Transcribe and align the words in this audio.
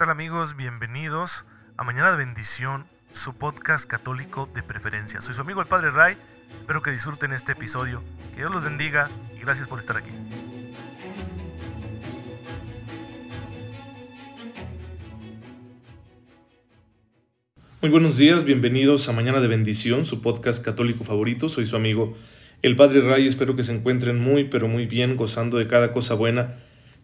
tal 0.00 0.08
amigos? 0.08 0.56
Bienvenidos 0.56 1.30
a 1.76 1.84
Mañana 1.84 2.12
de 2.12 2.16
Bendición, 2.16 2.86
su 3.22 3.34
podcast 3.34 3.84
católico 3.84 4.48
de 4.54 4.62
preferencia. 4.62 5.20
Soy 5.20 5.34
su 5.34 5.42
amigo 5.42 5.60
el 5.60 5.66
Padre 5.66 5.90
Ray, 5.90 6.16
espero 6.58 6.80
que 6.80 6.90
disfruten 6.90 7.34
este 7.34 7.52
episodio, 7.52 8.02
que 8.30 8.38
Dios 8.38 8.50
los 8.50 8.64
bendiga 8.64 9.10
y 9.36 9.40
gracias 9.40 9.68
por 9.68 9.78
estar 9.78 9.98
aquí. 9.98 10.08
Muy 17.82 17.90
buenos 17.90 18.16
días, 18.16 18.44
bienvenidos 18.44 19.06
a 19.10 19.12
Mañana 19.12 19.42
de 19.42 19.48
Bendición, 19.48 20.06
su 20.06 20.22
podcast 20.22 20.64
católico 20.64 21.04
favorito. 21.04 21.50
Soy 21.50 21.66
su 21.66 21.76
amigo 21.76 22.16
el 22.62 22.74
Padre 22.74 23.02
Ray, 23.02 23.26
espero 23.26 23.54
que 23.54 23.64
se 23.64 23.76
encuentren 23.76 24.18
muy 24.18 24.44
pero 24.44 24.66
muy 24.66 24.86
bien, 24.86 25.16
gozando 25.16 25.58
de 25.58 25.66
cada 25.66 25.92
cosa 25.92 26.14
buena 26.14 26.56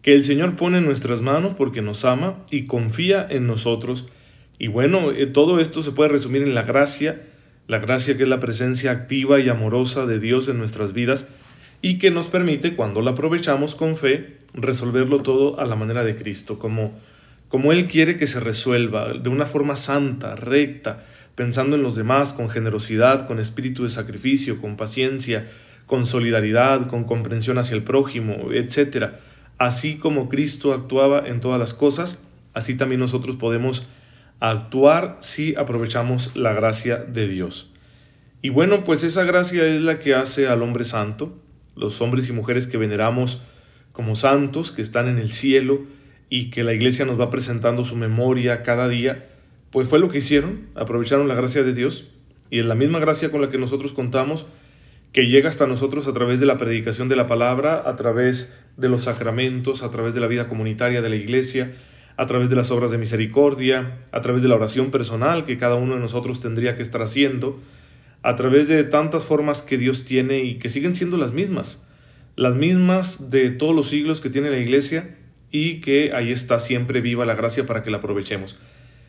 que 0.07 0.13
el 0.13 0.23
Señor 0.23 0.55
pone 0.55 0.77
en 0.77 0.85
nuestras 0.85 1.19
manos 1.19 1.55
porque 1.57 1.81
nos 1.81 2.05
ama 2.05 2.37
y 2.49 2.63
confía 2.63 3.27
en 3.29 3.45
nosotros. 3.45 4.07
Y 4.57 4.67
bueno, 4.67 5.11
eh, 5.11 5.25
todo 5.25 5.59
esto 5.59 5.83
se 5.83 5.91
puede 5.91 6.09
resumir 6.09 6.43
en 6.43 6.55
la 6.55 6.61
gracia, 6.61 7.23
la 7.67 7.79
gracia 7.79 8.15
que 8.15 8.23
es 8.23 8.29
la 8.29 8.39
presencia 8.39 8.91
activa 8.91 9.41
y 9.41 9.49
amorosa 9.49 10.05
de 10.05 10.19
Dios 10.19 10.47
en 10.47 10.59
nuestras 10.59 10.93
vidas 10.93 11.27
y 11.81 11.97
que 11.97 12.09
nos 12.09 12.27
permite, 12.27 12.77
cuando 12.77 13.01
la 13.01 13.11
aprovechamos 13.11 13.75
con 13.75 13.97
fe, 13.97 14.37
resolverlo 14.53 15.23
todo 15.23 15.59
a 15.59 15.65
la 15.65 15.75
manera 15.75 16.05
de 16.05 16.15
Cristo, 16.15 16.57
como, 16.57 16.97
como 17.49 17.73
Él 17.73 17.87
quiere 17.87 18.15
que 18.15 18.27
se 18.27 18.39
resuelva, 18.39 19.11
de 19.11 19.27
una 19.27 19.45
forma 19.45 19.75
santa, 19.75 20.37
recta, 20.37 21.03
pensando 21.35 21.75
en 21.75 21.83
los 21.83 21.97
demás, 21.97 22.31
con 22.31 22.49
generosidad, 22.49 23.27
con 23.27 23.39
espíritu 23.39 23.83
de 23.83 23.89
sacrificio, 23.89 24.61
con 24.61 24.77
paciencia, 24.77 25.49
con 25.85 26.05
solidaridad, 26.05 26.87
con 26.87 27.03
comprensión 27.03 27.57
hacia 27.57 27.75
el 27.75 27.83
prójimo, 27.83 28.53
etcétera 28.53 29.19
Así 29.57 29.97
como 29.97 30.29
Cristo 30.29 30.73
actuaba 30.73 31.27
en 31.27 31.41
todas 31.41 31.59
las 31.59 31.73
cosas, 31.73 32.23
así 32.53 32.75
también 32.75 32.99
nosotros 32.99 33.35
podemos 33.37 33.87
actuar 34.39 35.17
si 35.19 35.55
aprovechamos 35.55 36.35
la 36.35 36.53
gracia 36.53 36.97
de 36.97 37.27
Dios. 37.27 37.71
Y 38.41 38.49
bueno, 38.49 38.83
pues 38.83 39.03
esa 39.03 39.23
gracia 39.23 39.65
es 39.65 39.81
la 39.81 39.99
que 39.99 40.13
hace 40.13 40.47
al 40.47 40.61
hombre 40.61 40.83
santo, 40.83 41.35
los 41.75 42.01
hombres 42.01 42.29
y 42.29 42.33
mujeres 42.33 42.67
que 42.67 42.77
veneramos 42.77 43.41
como 43.91 44.15
santos, 44.15 44.71
que 44.71 44.83
están 44.83 45.07
en 45.07 45.17
el 45.17 45.31
cielo 45.31 45.81
y 46.29 46.51
que 46.51 46.63
la 46.63 46.73
iglesia 46.73 47.05
nos 47.05 47.19
va 47.19 47.31
presentando 47.31 47.83
su 47.83 47.95
memoria 47.95 48.61
cada 48.61 48.87
día, 48.87 49.27
pues 49.71 49.87
fue 49.87 49.99
lo 49.99 50.09
que 50.09 50.19
hicieron, 50.19 50.67
aprovecharon 50.75 51.27
la 51.27 51.35
gracia 51.35 51.63
de 51.63 51.73
Dios 51.73 52.05
y 52.49 52.59
en 52.59 52.67
la 52.67 52.75
misma 52.75 52.99
gracia 52.99 53.31
con 53.31 53.41
la 53.41 53.49
que 53.49 53.57
nosotros 53.57 53.91
contamos, 53.93 54.45
que 55.17 55.25
llega 55.25 55.49
hasta 55.49 55.65
nosotros 55.65 56.07
a 56.07 56.13
través 56.13 56.39
de 56.39 56.45
la 56.45 56.59
predicación 56.59 57.09
de 57.09 57.15
la 57.15 57.25
palabra, 57.25 57.81
a 57.87 57.95
través 57.95 58.55
de 58.77 58.87
los 58.87 59.05
sacramentos, 59.05 59.81
a 59.81 59.89
través 59.89 60.13
de 60.13 60.19
la 60.19 60.27
vida 60.27 60.47
comunitaria 60.47 61.01
de 61.01 61.09
la 61.09 61.15
iglesia, 61.15 61.71
a 62.17 62.27
través 62.27 62.51
de 62.51 62.55
las 62.55 62.69
obras 62.69 62.91
de 62.91 62.99
misericordia, 62.99 63.97
a 64.11 64.21
través 64.21 64.43
de 64.43 64.47
la 64.47 64.53
oración 64.53 64.91
personal 64.91 65.43
que 65.45 65.57
cada 65.57 65.73
uno 65.73 65.95
de 65.95 66.01
nosotros 66.01 66.39
tendría 66.39 66.75
que 66.75 66.83
estar 66.83 67.01
haciendo, 67.01 67.59
a 68.21 68.35
través 68.35 68.67
de 68.67 68.83
tantas 68.83 69.23
formas 69.23 69.63
que 69.63 69.79
Dios 69.79 70.05
tiene 70.05 70.43
y 70.43 70.59
que 70.59 70.69
siguen 70.69 70.93
siendo 70.93 71.17
las 71.17 71.33
mismas, 71.33 71.87
las 72.35 72.53
mismas 72.53 73.31
de 73.31 73.49
todos 73.49 73.73
los 73.73 73.89
siglos 73.89 74.21
que 74.21 74.29
tiene 74.29 74.51
la 74.51 74.59
iglesia 74.59 75.17
y 75.49 75.81
que 75.81 76.11
ahí 76.13 76.31
está 76.31 76.59
siempre 76.59 77.01
viva 77.01 77.25
la 77.25 77.33
gracia 77.33 77.65
para 77.65 77.81
que 77.81 77.89
la 77.89 77.97
aprovechemos. 77.97 78.59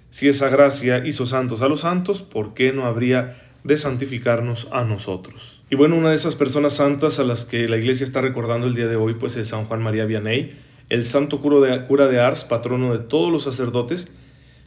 Si 0.09 0.27
esa 0.27 0.49
gracia 0.49 1.07
hizo 1.07 1.27
santos 1.27 1.61
a 1.61 1.69
los 1.69 1.81
santos, 1.81 2.23
¿por 2.23 2.55
qué 2.55 2.73
no 2.73 2.87
habría 2.87 3.48
de 3.65 3.77
santificarnos 3.77 4.69
a 4.71 4.85
nosotros. 4.85 5.63
Y 5.71 5.77
bueno, 5.77 5.97
una 5.97 6.11
de 6.11 6.15
esas 6.15 6.37
personas 6.37 6.75
santas 6.75 7.19
a 7.19 7.25
las 7.25 7.45
que 7.45 7.69
la 7.69 7.77
iglesia 7.77 8.05
está 8.05 8.21
recordando 8.21 8.67
el 8.67 8.75
día 8.75 8.87
de 8.87 8.97
hoy, 8.97 9.15
pues 9.15 9.37
es 9.37 9.49
San 9.49 9.65
Juan 9.65 9.83
María 9.83 10.05
Vianney, 10.07 10.51
el 10.89 11.05
santo 11.05 11.41
cura 11.41 12.07
de, 12.07 12.21
Ars, 12.21 12.45
patrono 12.45 12.93
de 12.93 13.01
todos 13.01 13.31
los 13.31 13.45
sacerdotes, 13.45 14.13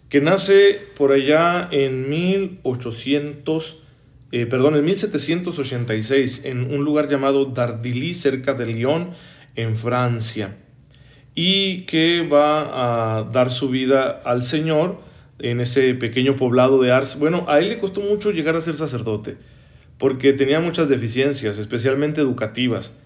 que 0.10 0.22
nace 0.22 0.80
por 0.98 1.14
allá 1.14 1.68
en 1.72 2.10
1800, 2.10 3.84
eh, 4.32 4.46
perdón, 4.46 4.76
en 4.76 4.86
1786, 4.86 6.46
en 6.46 6.72
un 6.72 6.84
lugar 6.84 7.10
llamado 7.10 7.46
Dardilly, 7.46 8.14
cerca 8.14 8.54
de 8.54 8.68
Lyon, 8.68 9.12
en 9.56 9.76
Francia, 9.76 10.58
y 11.34 11.84
que 11.84 12.28
va 12.28 13.20
a 13.20 13.24
dar 13.24 13.52
su 13.52 13.70
vida 13.70 14.22
al 14.24 14.44
Señor, 14.44 15.00
en 15.42 15.62
ese 15.62 15.94
pequeño 15.96 16.36
poblado 16.36 16.82
de 16.82 16.92
Ars. 16.92 17.18
Bueno, 17.20 17.46
a 17.48 17.60
él 17.60 17.70
le 17.70 17.80
costó 17.80 18.02
mucho 18.02 18.32
llegar 18.32 18.56
a 18.56 18.62
ser 18.62 18.76
sacerdote, 18.76 19.38
porque 19.98 20.34
tenía 20.34 20.60
muchas 20.60 20.90
deficiencias, 20.90 21.58
especialmente 21.58 22.22
educativas. 22.22 22.98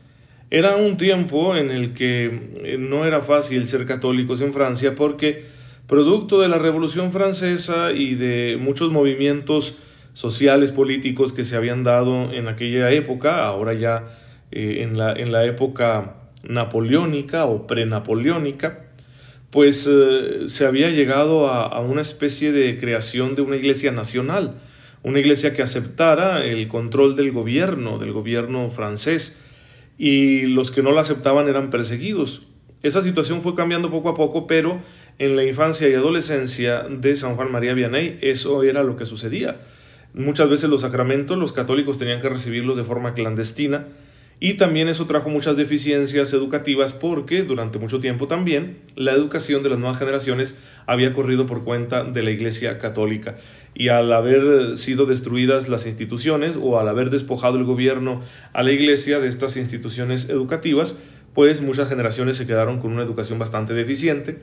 Era 0.51 0.75
un 0.75 0.97
tiempo 0.97 1.56
en 1.56 1.72
el 1.72 1.94
que 1.94 2.51
eh, 2.63 2.78
no 2.78 3.06
era 3.06 3.22
fácil 3.22 3.66
ser 3.66 3.85
católicos 3.85 4.41
en 4.41 4.53
Francia 4.53 4.94
porque, 4.95 5.45
producto 5.88 6.40
de 6.40 6.47
la 6.47 6.59
Revolución 6.59 7.12
Francesa 7.12 7.91
y 7.91 8.16
de 8.16 8.57
muchos 8.59 8.91
movimientos 8.91 9.79
sociales, 10.13 10.72
políticos 10.72 11.34
que 11.34 11.44
se 11.44 11.57
habían 11.57 11.84
dado 11.84 12.31
en 12.31 12.47
aquella 12.47 12.91
época, 12.91 13.45
ahora 13.45 13.74
ya 13.74 14.18
eh, 14.51 14.84
en, 14.84 14.97
la, 14.97 15.13
en 15.13 15.31
la 15.31 15.45
época 15.45 16.16
napoleónica 16.47 17.45
o 17.45 17.68
prenapoleónica, 17.68 18.84
pues 19.51 19.88
eh, 19.89 20.47
se 20.47 20.66
había 20.66 20.89
llegado 20.89 21.47
a, 21.47 21.79
una 21.79 22.01
especie 22.01 22.51
de 22.51 22.78
creación 22.78 23.35
de 23.35 23.41
una 23.41 23.56
iglesia 23.56 23.91
nacional, 23.91 24.56
una 25.03 25.19
iglesia 25.19 25.53
que 25.53 25.61
aceptara 25.61 26.44
el 26.44 26.67
control 26.67 27.16
del 27.16 27.31
gobierno, 27.31 27.97
del 27.97 28.11
gobierno 28.11 28.69
francés, 28.69 29.39
y 29.97 30.47
los 30.47 30.72
que 30.72 30.83
no 30.83 30.91
la 30.91 31.01
aceptaban 31.01 31.47
eran 31.47 31.69
perseguidos. 31.69 32.47
Esa 32.83 33.01
situación 33.01 33.41
fue 33.41 33.56
cambiando 33.56 33.89
poco 33.89 34.09
a 34.09 34.16
poco, 34.16 34.45
pero 34.45 34.79
en 35.17 35.35
la 35.35 35.45
infancia 35.45 35.88
y 35.88 35.94
adolescencia 35.94 36.83
de 36.89 37.16
San 37.16 37.35
Juan 37.35 37.51
María 37.51 37.73
Vianney 37.73 38.19
eso 38.22 38.63
era 38.63 38.83
lo 38.83 38.97
que 38.97 39.06
sucedía. 39.06 39.62
Muchas 40.13 40.50
veces 40.50 40.69
los 40.69 40.81
sacramentos 40.81 41.38
los 41.38 41.53
católicos 41.53 41.97
tenían 41.97 42.22
que 42.22 42.29
recibirlos 42.29 42.77
de 42.77 42.83
forma 42.83 43.13
clandestina, 43.13 43.88
y 44.40 44.56
también 44.56 44.90
eso 44.90 45.06
trajo 45.06 45.29
muchas 45.29 45.56
deficiencias 45.56 46.34
educativas 46.34 46.91
porque 46.91 47.44
durante 47.44 47.79
mucho 47.79 48.00
tiempo 48.00 48.28
también 48.28 48.78
la 48.96 49.13
educación 49.13 49.63
de 49.63 49.69
las 49.69 49.79
nuevas 49.79 49.97
generaciones 49.97 50.57
había 50.88 51.13
corrido 51.13 51.46
por 51.46 51.63
cuenta 51.63 52.03
de 52.03 52.22
la 52.22 52.31
Iglesia 52.31 52.78
Católica. 52.78 53.38
Y 53.74 53.90
al 53.90 54.12
haber 54.12 54.78
sido 54.78 55.06
destruidas 55.06 55.69
las 55.69 55.85
instituciones 55.85 56.57
o 56.62 56.79
al 56.79 56.88
haber 56.90 57.09
despojado 57.09 57.57
el 57.57 57.63
gobierno 57.63 58.22
a 58.53 58.63
la 58.63 58.72
Iglesia 58.72 59.19
de 59.19 59.29
estas 59.29 59.56
instituciones 59.57 60.29
educativas, 60.29 60.97
pues 61.34 61.62
muchas 61.62 61.90
generaciones 61.90 62.38
se 62.38 62.47
quedaron 62.47 62.79
con 62.79 62.91
una 62.91 63.03
educación 63.03 63.40
bastante 63.40 63.74
deficiente 63.74 64.40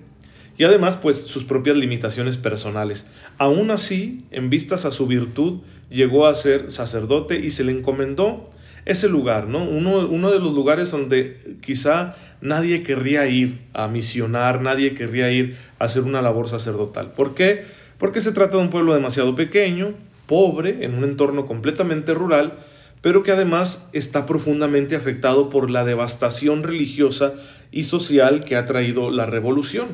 y 0.59 0.65
además 0.65 0.97
pues 0.97 1.17
sus 1.17 1.45
propias 1.45 1.77
limitaciones 1.77 2.37
personales. 2.37 3.09
Aún 3.39 3.71
así, 3.71 4.25
en 4.31 4.51
vistas 4.51 4.85
a 4.85 4.93
su 4.93 5.07
virtud, 5.07 5.61
llegó 5.91 6.27
a 6.27 6.35
ser 6.35 6.71
sacerdote 6.71 7.39
y 7.39 7.51
se 7.51 7.65
le 7.65 7.73
encomendó 7.73 8.45
ese 8.85 9.09
lugar, 9.09 9.49
¿no? 9.49 9.65
Uno, 9.65 10.09
uno 10.09 10.31
de 10.31 10.41
los 10.41 10.53
lugares 10.53 10.91
donde 10.91 11.57
quizá 11.61 12.17
nadie 12.41 12.83
querría 12.83 13.27
ir 13.29 13.61
a 13.73 13.89
misionar, 13.89 14.61
nadie 14.61 14.95
querría 14.95 15.31
ir 15.31 15.57
a 15.79 15.85
hacer 15.85 16.03
una 16.03 16.23
labor 16.23 16.49
sacerdotal. 16.49 17.13
¿Por 17.13 17.35
qué? 17.35 17.65
Porque 17.99 18.21
se 18.21 18.33
trata 18.33 18.57
de 18.57 18.63
un 18.63 18.71
pueblo 18.71 18.95
demasiado 18.95 19.35
pequeño, 19.35 19.95
pobre, 20.27 20.85
en 20.85 20.95
un 20.95 21.05
entorno 21.05 21.47
completamente 21.47 22.15
rural, 22.15 22.55
pero 23.01 23.23
que 23.23 23.33
además 23.33 23.89
está 23.93 24.27
profundamente 24.27 24.97
afectado 24.97 25.49
por 25.49 25.71
la 25.71 25.85
devastación 25.85 26.63
religiosa 26.63 27.35
y 27.71 27.85
social 27.85 28.45
que 28.45 28.57
ha 28.57 28.65
traído 28.65 29.11
la 29.11 29.27
revolución. 29.27 29.89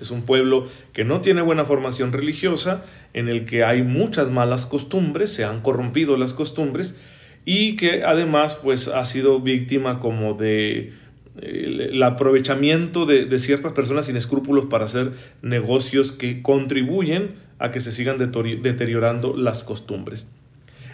Es 0.00 0.10
un 0.10 0.22
pueblo 0.22 0.66
que 0.92 1.04
no 1.04 1.20
tiene 1.20 1.42
buena 1.42 1.64
formación 1.64 2.12
religiosa, 2.12 2.84
en 3.14 3.28
el 3.28 3.44
que 3.44 3.64
hay 3.64 3.82
muchas 3.82 4.30
malas 4.30 4.66
costumbres, 4.66 5.32
se 5.32 5.44
han 5.44 5.60
corrompido 5.60 6.16
las 6.16 6.32
costumbres, 6.32 6.96
y 7.44 7.76
que 7.76 8.04
además 8.04 8.58
pues 8.62 8.88
ha 8.88 9.04
sido 9.04 9.40
víctima 9.40 9.98
como 9.98 10.34
de 10.34 10.92
el 11.40 12.02
aprovechamiento 12.02 13.06
de, 13.06 13.38
ciertas 13.38 13.72
personas 13.72 14.06
sin 14.06 14.16
escrúpulos 14.16 14.66
para 14.66 14.84
hacer 14.84 15.12
negocios 15.40 16.12
que 16.12 16.42
contribuyen 16.42 17.36
a 17.58 17.70
que 17.70 17.80
se 17.80 17.90
sigan 17.90 18.18
deteriorando 18.18 19.34
las 19.36 19.64
costumbres. 19.64 20.28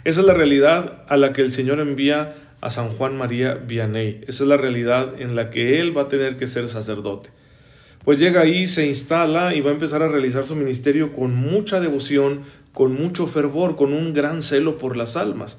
Esa 0.05 0.21
es 0.21 0.27
la 0.27 0.35
realidad 0.35 1.03
a 1.09 1.17
la 1.17 1.33
que 1.33 1.43
el 1.43 1.51
Señor 1.51 1.81
envía 1.81 2.37
a 2.61 2.71
San 2.71 2.89
Juan 2.91 3.17
María 3.17 3.55
Vianney. 3.55 4.21
Esa 4.29 4.45
es 4.45 4.49
la 4.49 4.57
realidad 4.57 5.21
en 5.21 5.35
la 5.35 5.51
que 5.51 5.81
él 5.81 5.97
va 5.97 6.03
a 6.03 6.09
tener 6.09 6.37
que 6.37 6.47
ser 6.47 6.69
sacerdote. 6.69 7.31
Pues 8.05 8.21
llega 8.21 8.43
ahí, 8.43 8.69
se 8.69 8.87
instala 8.87 9.57
y 9.57 9.61
va 9.61 9.71
a 9.71 9.75
empezar 9.75 10.03
a 10.03 10.09
realizar 10.09 10.45
su 10.45 10.55
ministerio 10.55 11.13
con 11.13 11.35
mucha 11.35 11.81
devoción, 11.81 12.43
con 12.73 12.95
mucho 12.95 13.27
fervor, 13.27 13.75
con 13.75 13.93
un 13.93 14.15
gran 14.15 14.43
celo 14.43 14.79
por 14.79 14.97
las 14.97 15.17
almas 15.17 15.59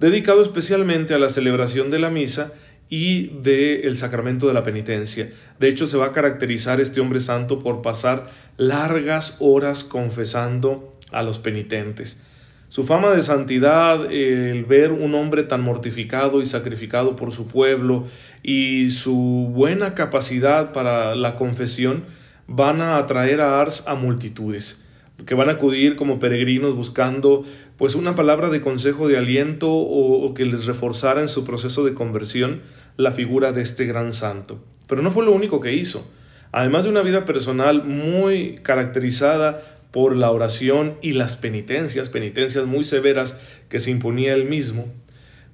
dedicado 0.00 0.42
especialmente 0.42 1.14
a 1.14 1.18
la 1.18 1.28
celebración 1.28 1.90
de 1.90 1.98
la 1.98 2.10
misa 2.10 2.52
y 2.88 3.28
del 3.42 3.96
sacramento 3.96 4.46
de 4.46 4.54
la 4.54 4.62
penitencia. 4.62 5.30
De 5.58 5.68
hecho, 5.68 5.86
se 5.86 5.96
va 5.96 6.06
a 6.06 6.12
caracterizar 6.12 6.80
este 6.80 7.00
hombre 7.00 7.20
santo 7.20 7.58
por 7.58 7.82
pasar 7.82 8.28
largas 8.56 9.38
horas 9.40 9.84
confesando 9.84 10.92
a 11.10 11.22
los 11.22 11.38
penitentes. 11.38 12.22
Su 12.68 12.84
fama 12.84 13.10
de 13.10 13.22
santidad, 13.22 14.10
el 14.12 14.64
ver 14.64 14.90
un 14.90 15.14
hombre 15.14 15.44
tan 15.44 15.60
mortificado 15.60 16.40
y 16.40 16.46
sacrificado 16.46 17.14
por 17.14 17.32
su 17.32 17.46
pueblo 17.46 18.04
y 18.42 18.90
su 18.90 19.50
buena 19.52 19.94
capacidad 19.94 20.72
para 20.72 21.14
la 21.14 21.36
confesión, 21.36 22.04
van 22.46 22.80
a 22.80 22.98
atraer 22.98 23.40
a 23.40 23.60
Ars 23.60 23.84
a 23.86 23.94
multitudes 23.94 24.84
que 25.26 25.34
van 25.34 25.48
a 25.48 25.52
acudir 25.52 25.96
como 25.96 26.18
peregrinos 26.18 26.74
buscando 26.74 27.44
pues 27.76 27.94
una 27.94 28.14
palabra 28.14 28.50
de 28.50 28.60
consejo 28.60 29.08
de 29.08 29.16
aliento 29.16 29.70
o, 29.70 30.24
o, 30.24 30.34
que 30.34 30.44
les 30.44 30.66
reforzara 30.66 31.20
en 31.20 31.28
su 31.28 31.44
proceso 31.44 31.84
de 31.84 31.94
conversión 31.94 32.62
la 32.96 33.12
figura 33.12 33.52
de 33.52 33.62
este 33.62 33.84
gran 33.84 34.12
santo. 34.12 34.62
Pero 34.86 35.02
no 35.02 35.10
fue 35.10 35.24
lo 35.24 35.32
único 35.32 35.60
que 35.60 35.72
hizo. 35.72 36.08
Además 36.52 36.84
de 36.84 36.90
una 36.90 37.02
vida 37.02 37.24
personal 37.24 37.84
muy 37.84 38.60
caracterizada 38.62 39.60
por 39.90 40.16
la 40.16 40.30
oración 40.30 40.96
y 41.02 41.12
las 41.12 41.36
penitencias, 41.36 42.08
penitencias 42.08 42.66
muy 42.66 42.84
severas 42.84 43.40
que 43.68 43.80
se 43.80 43.90
imponía 43.90 44.34
él 44.34 44.44
mismo, 44.44 44.86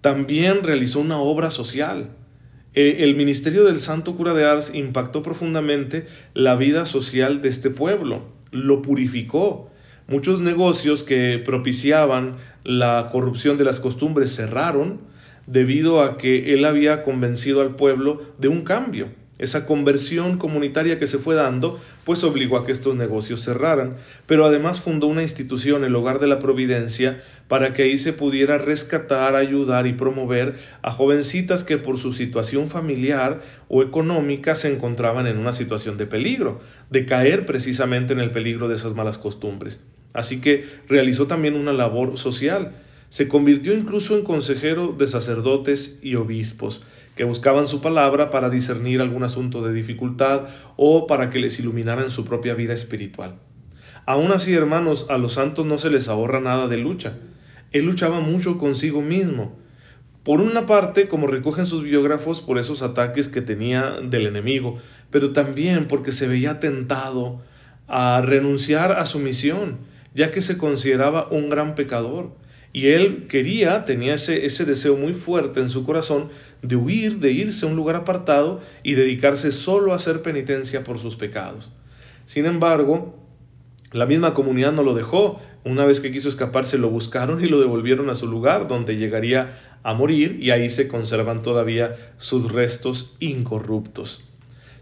también 0.00 0.62
realizó 0.62 1.00
una 1.00 1.19
obra 1.19 1.50
social. 1.50 2.08
Eh, 2.75 2.96
el 3.00 3.17
ministerio 3.17 3.64
del 3.64 3.81
santo 3.81 4.14
cura 4.17 4.32
de 4.32 4.44
Ars 4.44 4.75
impactó 4.75 5.22
profundamente 5.22 6.06
la 6.34 6.55
vida 6.55 6.87
social 6.87 7.43
de 7.43 7.49
este 7.49 7.70
pueblo, 7.70 8.28
lo 8.50 8.81
purificó. 8.81 9.70
Muchos 10.11 10.41
negocios 10.41 11.05
que 11.05 11.39
propiciaban 11.39 12.35
la 12.65 13.07
corrupción 13.12 13.59
de 13.59 13.65
las 13.65 13.79
costumbres 13.79 14.35
cerraron 14.35 14.99
debido 15.47 16.03
a 16.03 16.19
que 16.19 16.53
él 16.53 16.65
había 16.65 17.05
convencido 17.05 17.61
al 17.61 17.77
pueblo 17.77 18.21
de 18.37 18.49
un 18.49 18.62
cambio. 18.62 19.11
Esa 19.41 19.65
conversión 19.65 20.37
comunitaria 20.37 20.99
que 20.99 21.07
se 21.07 21.17
fue 21.17 21.35
dando, 21.35 21.81
pues 22.05 22.23
obligó 22.25 22.59
a 22.59 22.67
que 22.67 22.73
estos 22.73 22.95
negocios 22.95 23.43
cerraran, 23.43 23.97
pero 24.27 24.45
además 24.45 24.81
fundó 24.81 25.07
una 25.07 25.23
institución, 25.23 25.83
el 25.83 25.97
Hogar 25.97 26.19
de 26.19 26.27
la 26.27 26.39
Providencia, 26.39 27.23
para 27.49 27.73
que 27.73 27.85
ahí 27.85 27.97
se 27.97 28.13
pudiera 28.13 28.59
rescatar, 28.59 29.37
ayudar 29.37 29.87
y 29.87 29.95
promover 29.95 30.57
a 30.83 30.91
jovencitas 30.93 31.65
que 31.65 31.79
por 31.79 31.97
su 31.97 32.13
situación 32.13 32.69
familiar 32.69 33.41
o 33.69 33.83
económica 33.83 34.55
se 34.55 34.71
encontraban 34.71 35.27
en 35.27 35.39
una 35.39 35.53
situación 35.53 35.97
de 35.97 36.07
peligro, 36.07 36.61
de 36.91 37.07
caer 37.07 37.47
precisamente 37.47 38.13
en 38.13 38.21
el 38.21 38.33
peligro 38.33 38.69
de 38.69 38.75
esas 38.75 38.95
malas 38.95 39.17
costumbres. 39.17 39.83
Así 40.13 40.43
que 40.43 40.67
realizó 40.87 41.27
también 41.27 41.55
una 41.55 41.73
labor 41.73 42.19
social. 42.19 42.75
Se 43.09 43.27
convirtió 43.27 43.73
incluso 43.73 44.19
en 44.19 44.23
consejero 44.23 44.95
de 44.97 45.07
sacerdotes 45.07 45.99
y 46.03 46.17
obispos 46.17 46.83
que 47.20 47.25
buscaban 47.25 47.67
su 47.67 47.82
palabra 47.82 48.31
para 48.31 48.49
discernir 48.49 49.02
algún 49.02 49.25
asunto 49.25 49.62
de 49.62 49.75
dificultad 49.75 50.44
o 50.76 51.06
para 51.06 51.28
que 51.28 51.38
les 51.38 51.61
iluminara 51.61 52.02
en 52.02 52.08
su 52.08 52.25
propia 52.25 52.55
vida 52.55 52.72
espiritual. 52.72 53.34
Aún 54.06 54.32
así, 54.32 54.55
hermanos, 54.55 55.05
a 55.11 55.19
los 55.19 55.34
santos 55.34 55.67
no 55.67 55.76
se 55.76 55.90
les 55.90 56.08
ahorra 56.08 56.40
nada 56.40 56.67
de 56.67 56.78
lucha. 56.78 57.19
Él 57.72 57.84
luchaba 57.84 58.20
mucho 58.20 58.56
consigo 58.56 59.02
mismo. 59.02 59.58
Por 60.25 60.40
una 60.40 60.64
parte, 60.64 61.08
como 61.08 61.26
recogen 61.26 61.67
sus 61.67 61.82
biógrafos, 61.82 62.40
por 62.40 62.58
esos 62.58 62.81
ataques 62.81 63.28
que 63.28 63.43
tenía 63.43 63.99
del 64.02 64.26
enemigo, 64.26 64.78
pero 65.11 65.34
también 65.34 65.88
porque 65.88 66.12
se 66.12 66.26
veía 66.26 66.58
tentado 66.58 67.43
a 67.87 68.22
renunciar 68.22 68.93
a 68.93 69.05
su 69.05 69.19
misión, 69.19 69.76
ya 70.14 70.31
que 70.31 70.40
se 70.40 70.56
consideraba 70.56 71.28
un 71.31 71.50
gran 71.50 71.75
pecador. 71.75 72.31
Y 72.72 72.87
él 72.93 73.26
quería, 73.28 73.84
tenía 73.84 74.14
ese, 74.14 74.46
ese 74.46 74.64
deseo 74.64 74.96
muy 74.96 75.12
fuerte 75.12 75.61
en 75.61 75.69
su 75.69 75.84
corazón 75.84 76.31
de 76.62 76.77
huir, 76.77 77.19
de 77.19 77.33
irse 77.33 77.67
a 77.67 77.69
un 77.69 77.77
lugar 77.77 77.97
apartado 77.97 78.61
y 78.83 78.95
dedicarse 78.95 79.53
solo 79.53 79.93
a 79.93 79.97
hacer 79.97 80.23
penitencia 80.23 80.85
por 80.85 80.99
sus 80.99 81.17
pecados. 81.17 81.71
Sin 82.27 82.47
embargo, 82.47 83.15
la 83.93 84.07
misma 84.07 84.35
comunidad 84.35 84.73
no 84.73 84.83
lo 84.83 84.95
dejó. 84.95 85.41
Una 85.65 85.85
vez 85.85 86.01
que 86.01 86.12
quiso 86.12 86.29
escaparse 86.29 86.79
lo 86.79 86.91
buscaron 86.91 87.45
y 87.45 87.49
lo 87.49 87.61
devolvieron 87.61 88.09
a 88.09 88.15
su 88.15 88.27
lugar 88.29 88.69
donde 88.69 88.97
llegaría 88.97 89.59
a 89.83 89.95
morir 89.95 90.39
y 90.41 90.51
ahí 90.53 90.71
se 90.71 90.89
conservan 90.89 91.43
todavía 91.43 91.97
sus 92.19 92.53
restos 92.53 93.15
incorruptos. 93.19 94.23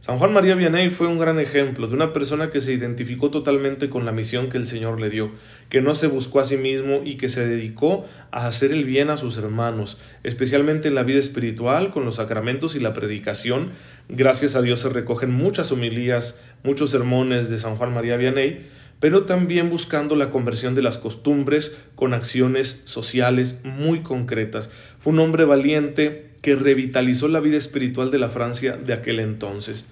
San 0.01 0.17
Juan 0.17 0.33
María 0.33 0.55
Vianney 0.55 0.91
fue 0.91 1.07
un 1.07 1.19
gran 1.19 1.39
ejemplo 1.39 1.87
de 1.87 1.95
una 1.95 2.13
persona 2.13 2.51
que 2.51 2.61
se 2.61 2.73
identificó 2.73 3.31
totalmente 3.31 3.91
con 3.91 4.05
la 4.05 4.13
misión 4.13 4.49
que 4.49 4.57
el 4.57 4.65
Señor 4.65 5.01
le 5.01 5.11
dio, 5.11 5.33
que 5.69 5.82
no 5.82 5.94
se 5.94 6.06
buscó 6.06 6.41
a 6.41 6.44
sí 6.44 6.56
mismo 6.56 7.03
y 7.05 7.17
que 7.17 7.29
se 7.29 7.47
dedicó 7.47 8.06
a 8.31 8.47
hacer 8.47 8.73
el 8.73 8.85
bien 8.85 9.11
a 9.11 9.17
sus 9.17 9.37
hermanos, 9.37 9.99
especialmente 10.23 10.88
en 10.88 10.94
la 10.94 11.03
vida 11.03 11.19
espiritual, 11.19 11.91
con 11.91 12.05
los 12.05 12.17
sacramentos 12.17 12.75
y 12.75 12.81
la 12.81 12.94
predicación. 12.94 13.73
Gracias 14.09 14.56
a 14.56 14.62
Dios 14.62 14.81
se 14.81 14.88
recogen 14.88 15.31
muchas 15.31 15.70
homilías, 15.73 16.41
muchos 16.62 16.91
sermones 16.91 17.50
de 17.50 17.59
San 17.59 17.76
Juan 17.76 17.93
María 17.93 18.17
Vianney, 18.17 18.67
pero 19.00 19.25
también 19.25 19.70
buscando 19.70 20.17
la 20.17 20.31
conversión 20.31 20.75
de 20.75 20.82
las 20.82 20.99
costumbres 20.99 21.79
con 21.94 22.14
acciones 22.14 22.82
sociales 22.87 23.61
muy 23.62 24.00
concretas. 24.00 24.73
Fue 24.99 25.12
un 25.12 25.21
hombre 25.21 25.44
valiente 25.44 26.31
que 26.43 26.56
revitalizó 26.56 27.29
la 27.29 27.41
vida 27.41 27.56
espiritual 27.56 28.11
de 28.11 28.19
la 28.19 28.29
Francia 28.29 28.76
de 28.76 28.93
aquel 28.93 29.21
entonces. 29.21 29.88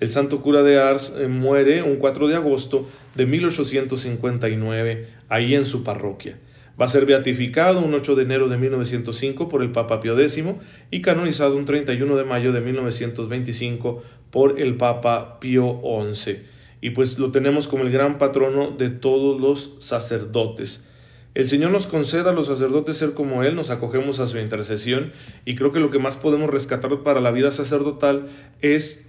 El 0.00 0.10
santo 0.10 0.40
cura 0.42 0.62
de 0.62 0.80
Ars 0.80 1.14
eh, 1.18 1.26
muere 1.26 1.82
un 1.82 1.96
4 1.96 2.28
de 2.28 2.36
agosto 2.36 2.88
de 3.16 3.26
1859, 3.26 5.08
ahí 5.28 5.54
en 5.54 5.64
su 5.64 5.82
parroquia. 5.82 6.38
Va 6.80 6.84
a 6.84 6.88
ser 6.88 7.06
beatificado 7.06 7.80
un 7.80 7.92
8 7.92 8.14
de 8.14 8.22
enero 8.22 8.48
de 8.48 8.56
1905 8.56 9.48
por 9.48 9.62
el 9.62 9.72
Papa 9.72 9.98
Pío 9.98 10.16
X 10.16 10.44
y 10.92 11.02
canonizado 11.02 11.56
un 11.56 11.64
31 11.64 12.16
de 12.16 12.24
mayo 12.24 12.52
de 12.52 12.60
1925 12.60 14.02
por 14.30 14.60
el 14.60 14.76
Papa 14.76 15.40
Pío 15.40 15.80
XI. 16.14 16.38
Y 16.80 16.90
pues 16.90 17.18
lo 17.18 17.32
tenemos 17.32 17.66
como 17.66 17.82
el 17.82 17.90
gran 17.90 18.18
patrono 18.18 18.70
de 18.70 18.90
todos 18.90 19.40
los 19.40 19.74
sacerdotes. 19.80 20.88
El 21.34 21.48
Señor 21.48 21.72
nos 21.72 21.88
conceda 21.88 22.30
a 22.30 22.32
los 22.32 22.46
sacerdotes 22.46 22.96
ser 22.96 23.14
como 23.14 23.42
Él, 23.42 23.56
nos 23.56 23.70
acogemos 23.70 24.20
a 24.20 24.28
su 24.28 24.38
intercesión 24.38 25.12
y 25.44 25.56
creo 25.56 25.72
que 25.72 25.80
lo 25.80 25.90
que 25.90 25.98
más 25.98 26.14
podemos 26.14 26.48
rescatar 26.50 27.02
para 27.02 27.20
la 27.20 27.32
vida 27.32 27.50
sacerdotal 27.50 28.28
es 28.60 29.07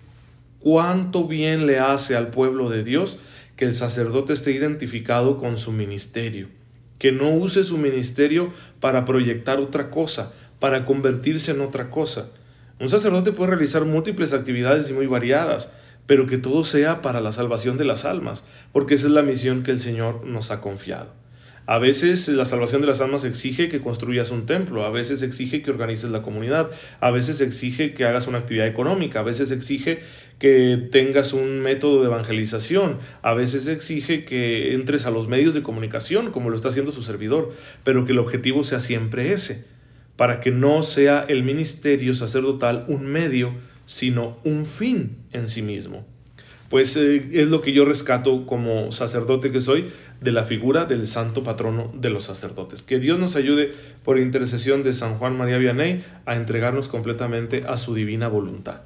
cuánto 0.60 1.26
bien 1.26 1.66
le 1.66 1.80
hace 1.80 2.16
al 2.16 2.28
pueblo 2.28 2.70
de 2.70 2.84
Dios 2.84 3.20
que 3.56 3.66
el 3.66 3.74
sacerdote 3.74 4.34
esté 4.34 4.52
identificado 4.52 5.38
con 5.38 5.58
su 5.58 5.72
ministerio, 5.72 6.48
que 6.98 7.12
no 7.12 7.30
use 7.30 7.64
su 7.64 7.78
ministerio 7.78 8.54
para 8.80 9.06
proyectar 9.06 9.60
otra 9.60 9.90
cosa, 9.90 10.34
para 10.60 10.86
convertirse 10.86 11.52
en 11.52 11.62
otra 11.62 11.90
cosa. 11.90 12.30
Un 12.80 12.88
sacerdote 12.88 13.32
puede 13.32 13.52
realizar 13.52 13.84
múltiples 13.84 14.34
actividades 14.34 14.90
y 14.90 14.94
muy 14.94 15.08
variadas, 15.08 15.72
pero 16.06 16.26
que 16.26 16.38
todo 16.38 16.64
sea 16.64 17.02
para 17.02 17.22
la 17.22 17.32
salvación 17.32 17.78
de 17.78 17.86
las 17.86 18.06
almas, 18.06 18.46
porque 18.72 18.96
esa 18.96 19.08
es 19.08 19.14
la 19.14 19.22
misión 19.22 19.64
que 19.64 19.72
el 19.72 19.80
Señor 19.80 20.26
nos 20.26 20.52
ha 20.52 20.62
confiado. 20.62 21.19
A 21.72 21.78
veces 21.78 22.28
la 22.30 22.46
salvación 22.46 22.82
de 22.82 22.88
las 22.88 23.00
almas 23.00 23.26
exige 23.26 23.70
que 23.70 23.80
construyas 23.80 24.32
un 24.32 24.48
templo, 24.48 24.86
a 24.86 24.90
veces 24.90 25.22
exige 25.22 25.62
que 25.62 25.70
organices 25.70 26.10
la 26.10 26.24
comunidad, 26.24 26.72
a 27.00 27.12
veces 27.12 27.42
exige 27.42 27.94
que 27.94 28.06
hagas 28.06 28.26
una 28.26 28.40
actividad 28.40 28.66
económica, 28.66 29.20
a 29.20 29.22
veces 29.22 29.52
exige 29.52 30.00
que 30.40 30.90
tengas 30.92 31.32
un 31.32 31.60
método 31.60 32.02
de 32.02 32.08
evangelización, 32.08 32.98
a 33.22 33.36
veces 33.36 33.68
exige 33.68 34.26
que 34.26 34.74
entres 34.74 35.06
a 35.06 35.12
los 35.12 35.28
medios 35.28 35.54
de 35.54 35.62
comunicación, 35.62 36.32
como 36.32 36.50
lo 36.50 36.56
está 36.56 36.70
haciendo 36.70 36.92
su 36.92 37.04
servidor, 37.04 37.54
pero 37.84 38.04
que 38.04 38.14
el 38.14 38.18
objetivo 38.18 38.64
sea 38.64 38.80
siempre 38.80 39.32
ese, 39.32 39.68
para 40.16 40.40
que 40.40 40.50
no 40.50 40.82
sea 40.82 41.24
el 41.30 41.44
ministerio 41.44 42.16
sacerdotal 42.16 42.86
un 42.88 43.06
medio, 43.06 43.54
sino 43.86 44.40
un 44.44 44.66
fin 44.66 45.18
en 45.34 45.48
sí 45.48 45.62
mismo 45.62 46.04
pues 46.70 46.96
eh, 46.98 47.30
es 47.34 47.48
lo 47.48 47.62
que 47.62 47.74
yo 47.74 47.84
rescato 47.86 48.46
como 48.46 48.92
sacerdote 48.92 49.52
que 49.52 49.60
soy 49.60 49.86
de 50.22 50.32
la 50.32 50.44
figura 50.44 50.86
del 50.86 51.08
santo 51.08 51.44
patrono 51.44 51.92
de 51.96 52.10
los 52.10 52.26
sacerdotes. 52.26 52.84
Que 52.84 53.00
Dios 53.00 53.20
nos 53.20 53.36
ayude 53.36 53.72
por 54.04 54.20
intercesión 54.20 54.84
de 54.84 54.94
San 54.94 55.16
Juan 55.16 55.38
María 55.38 55.58
Vianney 55.58 56.04
a 56.26 56.36
entregarnos 56.36 56.88
completamente 56.88 57.64
a 57.68 57.78
su 57.78 57.96
divina 57.96 58.28
voluntad. 58.28 58.82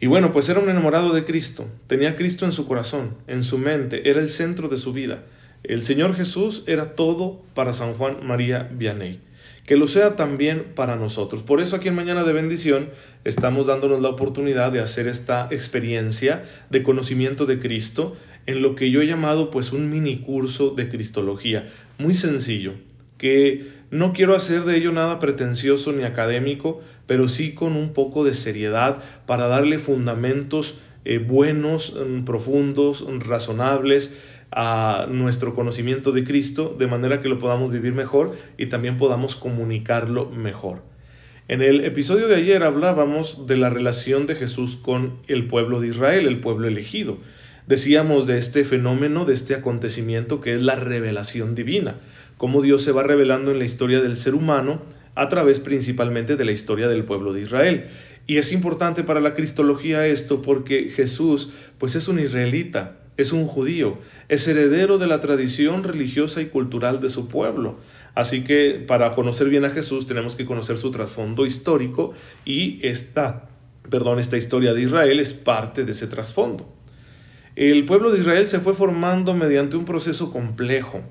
Y 0.00 0.06
bueno, 0.06 0.32
pues 0.32 0.48
era 0.48 0.60
un 0.60 0.70
enamorado 0.70 1.12
de 1.12 1.24
Cristo, 1.24 1.66
tenía 1.86 2.16
Cristo 2.16 2.46
en 2.46 2.52
su 2.52 2.66
corazón, 2.66 3.16
en 3.26 3.44
su 3.44 3.58
mente, 3.58 4.08
era 4.08 4.20
el 4.20 4.30
centro 4.30 4.68
de 4.68 4.78
su 4.78 4.92
vida. 4.92 5.24
El 5.62 5.82
Señor 5.82 6.14
Jesús 6.16 6.64
era 6.66 6.94
todo 6.94 7.42
para 7.54 7.74
San 7.74 7.92
Juan 7.92 8.26
María 8.26 8.70
Vianney 8.72 9.20
que 9.66 9.76
lo 9.76 9.86
sea 9.86 10.16
también 10.16 10.64
para 10.74 10.96
nosotros. 10.96 11.42
Por 11.42 11.60
eso 11.60 11.76
aquí 11.76 11.88
en 11.88 11.94
Mañana 11.94 12.24
de 12.24 12.32
Bendición 12.32 12.90
estamos 13.24 13.66
dándonos 13.66 14.00
la 14.00 14.08
oportunidad 14.08 14.72
de 14.72 14.80
hacer 14.80 15.06
esta 15.06 15.48
experiencia 15.50 16.44
de 16.70 16.82
conocimiento 16.82 17.46
de 17.46 17.58
Cristo 17.60 18.16
en 18.46 18.62
lo 18.62 18.74
que 18.74 18.90
yo 18.90 19.00
he 19.00 19.06
llamado 19.06 19.50
pues 19.50 19.72
un 19.72 19.90
mini 19.90 20.18
curso 20.18 20.70
de 20.70 20.88
Cristología, 20.88 21.68
muy 21.98 22.14
sencillo, 22.14 22.72
que 23.18 23.80
no 23.90 24.12
quiero 24.12 24.34
hacer 24.34 24.64
de 24.64 24.76
ello 24.76 24.92
nada 24.92 25.18
pretencioso 25.18 25.92
ni 25.92 26.04
académico, 26.04 26.80
pero 27.06 27.28
sí 27.28 27.54
con 27.54 27.76
un 27.76 27.92
poco 27.92 28.24
de 28.24 28.34
seriedad 28.34 28.98
para 29.26 29.48
darle 29.48 29.78
fundamentos 29.78 30.78
eh, 31.04 31.18
buenos, 31.18 31.96
mm, 31.96 32.24
profundos, 32.24 33.06
razonables, 33.26 34.16
a 34.52 35.06
nuestro 35.08 35.54
conocimiento 35.54 36.12
de 36.12 36.24
Cristo 36.24 36.74
de 36.78 36.86
manera 36.86 37.20
que 37.20 37.28
lo 37.28 37.38
podamos 37.38 37.70
vivir 37.70 37.92
mejor 37.92 38.36
y 38.58 38.66
también 38.66 38.96
podamos 38.96 39.36
comunicarlo 39.36 40.30
mejor. 40.30 40.82
En 41.48 41.62
el 41.62 41.84
episodio 41.84 42.28
de 42.28 42.36
ayer 42.36 42.62
hablábamos 42.62 43.46
de 43.46 43.56
la 43.56 43.70
relación 43.70 44.26
de 44.26 44.36
Jesús 44.36 44.76
con 44.76 45.18
el 45.26 45.46
pueblo 45.48 45.80
de 45.80 45.88
Israel, 45.88 46.26
el 46.26 46.38
pueblo 46.38 46.68
elegido. 46.68 47.18
Decíamos 47.66 48.26
de 48.26 48.38
este 48.38 48.64
fenómeno, 48.64 49.24
de 49.24 49.34
este 49.34 49.54
acontecimiento 49.54 50.40
que 50.40 50.52
es 50.52 50.62
la 50.62 50.76
revelación 50.76 51.54
divina, 51.54 51.96
cómo 52.36 52.62
Dios 52.62 52.82
se 52.82 52.92
va 52.92 53.02
revelando 53.02 53.50
en 53.50 53.58
la 53.58 53.64
historia 53.64 54.00
del 54.00 54.16
ser 54.16 54.34
humano 54.34 54.82
a 55.14 55.28
través 55.28 55.60
principalmente 55.60 56.36
de 56.36 56.44
la 56.44 56.52
historia 56.52 56.88
del 56.88 57.04
pueblo 57.04 57.32
de 57.32 57.42
Israel. 57.42 57.86
Y 58.26 58.38
es 58.38 58.52
importante 58.52 59.02
para 59.02 59.20
la 59.20 59.34
cristología 59.34 60.06
esto 60.06 60.42
porque 60.42 60.88
Jesús 60.88 61.50
pues 61.78 61.96
es 61.96 62.06
un 62.06 62.20
israelita, 62.20 62.99
es 63.16 63.32
un 63.32 63.44
judío, 63.46 63.98
es 64.28 64.46
heredero 64.48 64.98
de 64.98 65.06
la 65.06 65.20
tradición 65.20 65.84
religiosa 65.84 66.40
y 66.40 66.46
cultural 66.46 67.00
de 67.00 67.08
su 67.08 67.28
pueblo. 67.28 67.78
Así 68.14 68.42
que 68.44 68.82
para 68.86 69.14
conocer 69.14 69.48
bien 69.48 69.64
a 69.64 69.70
Jesús 69.70 70.06
tenemos 70.06 70.34
que 70.34 70.46
conocer 70.46 70.78
su 70.78 70.90
trasfondo 70.90 71.46
histórico 71.46 72.12
y 72.44 72.84
esta, 72.86 73.48
perdón, 73.88 74.18
esta 74.18 74.36
historia 74.36 74.72
de 74.72 74.82
Israel 74.82 75.20
es 75.20 75.32
parte 75.32 75.84
de 75.84 75.92
ese 75.92 76.06
trasfondo. 76.06 76.72
El 77.56 77.84
pueblo 77.84 78.10
de 78.10 78.20
Israel 78.20 78.46
se 78.46 78.60
fue 78.60 78.74
formando 78.74 79.34
mediante 79.34 79.76
un 79.76 79.84
proceso 79.84 80.32
complejo. 80.32 81.02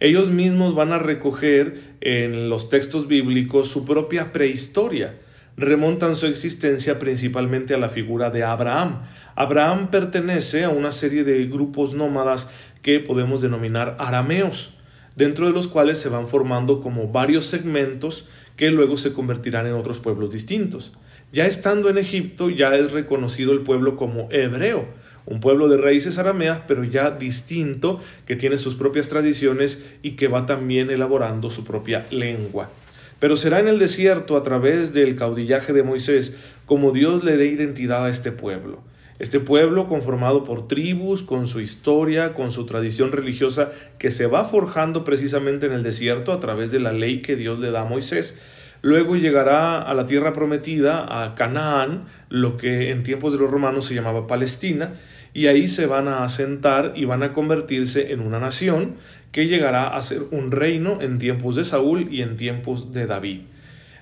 Ellos 0.00 0.28
mismos 0.28 0.74
van 0.74 0.92
a 0.92 0.98
recoger 0.98 1.96
en 2.00 2.48
los 2.48 2.70
textos 2.70 3.08
bíblicos 3.08 3.68
su 3.68 3.84
propia 3.84 4.32
prehistoria. 4.32 5.18
Remontan 5.58 6.14
su 6.14 6.26
existencia 6.26 7.00
principalmente 7.00 7.74
a 7.74 7.78
la 7.78 7.88
figura 7.88 8.30
de 8.30 8.44
Abraham. 8.44 9.02
Abraham 9.34 9.90
pertenece 9.90 10.62
a 10.62 10.68
una 10.68 10.92
serie 10.92 11.24
de 11.24 11.46
grupos 11.46 11.94
nómadas 11.94 12.48
que 12.80 13.00
podemos 13.00 13.40
denominar 13.40 13.96
arameos 13.98 14.74
dentro 15.16 15.48
de 15.48 15.52
los 15.52 15.66
cuales 15.66 15.98
se 15.98 16.10
van 16.10 16.28
formando 16.28 16.80
como 16.80 17.08
varios 17.08 17.46
segmentos 17.46 18.28
que 18.54 18.70
luego 18.70 18.96
se 18.96 19.12
convertirán 19.12 19.66
en 19.66 19.72
otros 19.72 19.98
pueblos 19.98 20.30
distintos. 20.30 20.92
Ya 21.32 21.44
estando 21.46 21.90
en 21.90 21.98
Egipto, 21.98 22.50
ya 22.50 22.76
es 22.76 22.92
reconocido 22.92 23.52
el 23.52 23.62
pueblo 23.62 23.96
como 23.96 24.28
hebreo, 24.30 24.86
un 25.26 25.40
pueblo 25.40 25.68
de 25.68 25.76
raíces 25.76 26.18
arameas, 26.18 26.60
pero 26.68 26.84
ya 26.84 27.10
distinto, 27.10 27.98
que 28.26 28.36
tiene 28.36 28.58
sus 28.58 28.76
propias 28.76 29.08
tradiciones 29.08 29.84
y 30.02 30.12
que 30.12 30.28
va 30.28 30.46
también 30.46 30.88
elaborando 30.90 31.50
su 31.50 31.64
propia 31.64 32.06
lengua. 32.12 32.70
Pero 33.18 33.36
será 33.36 33.58
en 33.58 33.68
el 33.68 33.78
desierto, 33.78 34.36
a 34.36 34.42
través 34.42 34.92
del 34.92 35.16
caudillaje 35.16 35.72
de 35.72 35.82
Moisés, 35.82 36.36
como 36.66 36.92
Dios 36.92 37.24
le 37.24 37.36
dé 37.36 37.46
identidad 37.46 38.04
a 38.04 38.08
este 38.08 38.30
pueblo. 38.30 38.80
Este 39.18 39.40
pueblo 39.40 39.88
conformado 39.88 40.44
por 40.44 40.68
tribus, 40.68 41.22
con 41.22 41.48
su 41.48 41.60
historia, 41.60 42.34
con 42.34 42.52
su 42.52 42.66
tradición 42.66 43.10
religiosa, 43.10 43.72
que 43.98 44.12
se 44.12 44.28
va 44.28 44.44
forjando 44.44 45.02
precisamente 45.02 45.66
en 45.66 45.72
el 45.72 45.82
desierto 45.82 46.32
a 46.32 46.38
través 46.38 46.70
de 46.70 46.78
la 46.78 46.92
ley 46.92 47.20
que 47.20 47.34
Dios 47.34 47.58
le 47.58 47.72
da 47.72 47.80
a 47.80 47.84
Moisés. 47.84 48.38
Luego 48.80 49.16
llegará 49.16 49.82
a 49.82 49.92
la 49.94 50.06
tierra 50.06 50.32
prometida, 50.32 51.24
a 51.24 51.34
Canaán, 51.34 52.04
lo 52.28 52.56
que 52.56 52.90
en 52.92 53.02
tiempos 53.02 53.32
de 53.32 53.40
los 53.40 53.50
romanos 53.50 53.86
se 53.86 53.94
llamaba 53.94 54.28
Palestina, 54.28 54.94
y 55.34 55.48
ahí 55.48 55.66
se 55.66 55.86
van 55.86 56.06
a 56.06 56.22
asentar 56.22 56.92
y 56.94 57.04
van 57.04 57.24
a 57.24 57.32
convertirse 57.32 58.12
en 58.12 58.20
una 58.20 58.38
nación 58.38 58.94
que 59.32 59.46
llegará 59.46 59.96
a 59.96 60.02
ser 60.02 60.22
un 60.30 60.50
reino 60.50 61.00
en 61.00 61.18
tiempos 61.18 61.56
de 61.56 61.64
Saúl 61.64 62.08
y 62.10 62.22
en 62.22 62.36
tiempos 62.36 62.92
de 62.92 63.06
David. 63.06 63.40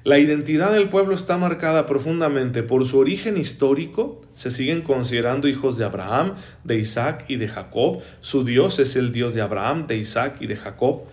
La 0.06 0.20
identidad 0.20 0.72
del 0.72 0.88
pueblo 0.88 1.16
está 1.16 1.36
marcada 1.36 1.84
profundamente 1.84 2.62
por 2.62 2.86
su 2.86 2.98
origen 2.98 3.36
histórico, 3.36 4.20
se 4.34 4.52
siguen 4.52 4.82
considerando 4.82 5.48
hijos 5.48 5.78
de 5.78 5.84
Abraham, 5.84 6.34
de 6.62 6.78
Isaac 6.78 7.24
y 7.26 7.34
de 7.36 7.48
Jacob, 7.48 8.02
su 8.20 8.44
Dios 8.44 8.78
es 8.78 8.94
el 8.94 9.10
Dios 9.10 9.34
de 9.34 9.42
Abraham, 9.42 9.88
de 9.88 9.96
Isaac 9.96 10.36
y 10.38 10.46
de 10.46 10.54
Jacob, 10.54 11.06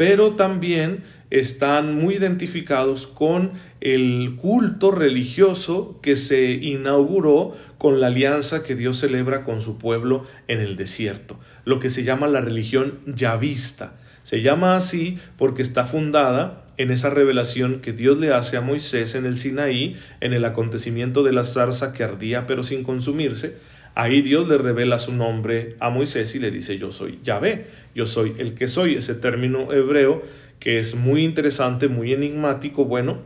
pero 0.00 0.32
también 0.32 1.04
están 1.28 1.94
muy 1.94 2.14
identificados 2.14 3.06
con 3.06 3.52
el 3.82 4.34
culto 4.36 4.92
religioso 4.92 6.00
que 6.00 6.16
se 6.16 6.52
inauguró 6.52 7.54
con 7.76 8.00
la 8.00 8.06
alianza 8.06 8.62
que 8.62 8.74
Dios 8.74 8.98
celebra 8.98 9.44
con 9.44 9.60
su 9.60 9.76
pueblo 9.76 10.24
en 10.48 10.60
el 10.60 10.74
desierto, 10.74 11.38
lo 11.66 11.80
que 11.80 11.90
se 11.90 12.02
llama 12.02 12.28
la 12.28 12.40
religión 12.40 13.00
yavista. 13.04 14.00
Se 14.22 14.40
llama 14.40 14.74
así 14.74 15.18
porque 15.36 15.60
está 15.60 15.84
fundada 15.84 16.64
en 16.78 16.90
esa 16.90 17.10
revelación 17.10 17.80
que 17.80 17.92
Dios 17.92 18.16
le 18.16 18.32
hace 18.32 18.56
a 18.56 18.62
Moisés 18.62 19.14
en 19.14 19.26
el 19.26 19.36
Sinaí, 19.36 19.98
en 20.22 20.32
el 20.32 20.46
acontecimiento 20.46 21.22
de 21.22 21.32
la 21.32 21.44
zarza 21.44 21.92
que 21.92 22.04
ardía 22.04 22.46
pero 22.46 22.62
sin 22.62 22.84
consumirse. 22.84 23.58
Ahí 24.00 24.22
Dios 24.22 24.48
le 24.48 24.56
revela 24.56 24.98
su 24.98 25.12
nombre 25.12 25.76
a 25.78 25.90
Moisés 25.90 26.34
y 26.34 26.38
le 26.38 26.50
dice 26.50 26.78
yo 26.78 26.90
soy 26.90 27.18
Yahvé, 27.22 27.66
yo 27.94 28.06
soy 28.06 28.32
el 28.38 28.54
que 28.54 28.66
soy, 28.66 28.94
ese 28.94 29.14
término 29.14 29.74
hebreo 29.74 30.22
que 30.58 30.78
es 30.78 30.94
muy 30.94 31.22
interesante, 31.22 31.86
muy 31.86 32.14
enigmático, 32.14 32.86
bueno, 32.86 33.18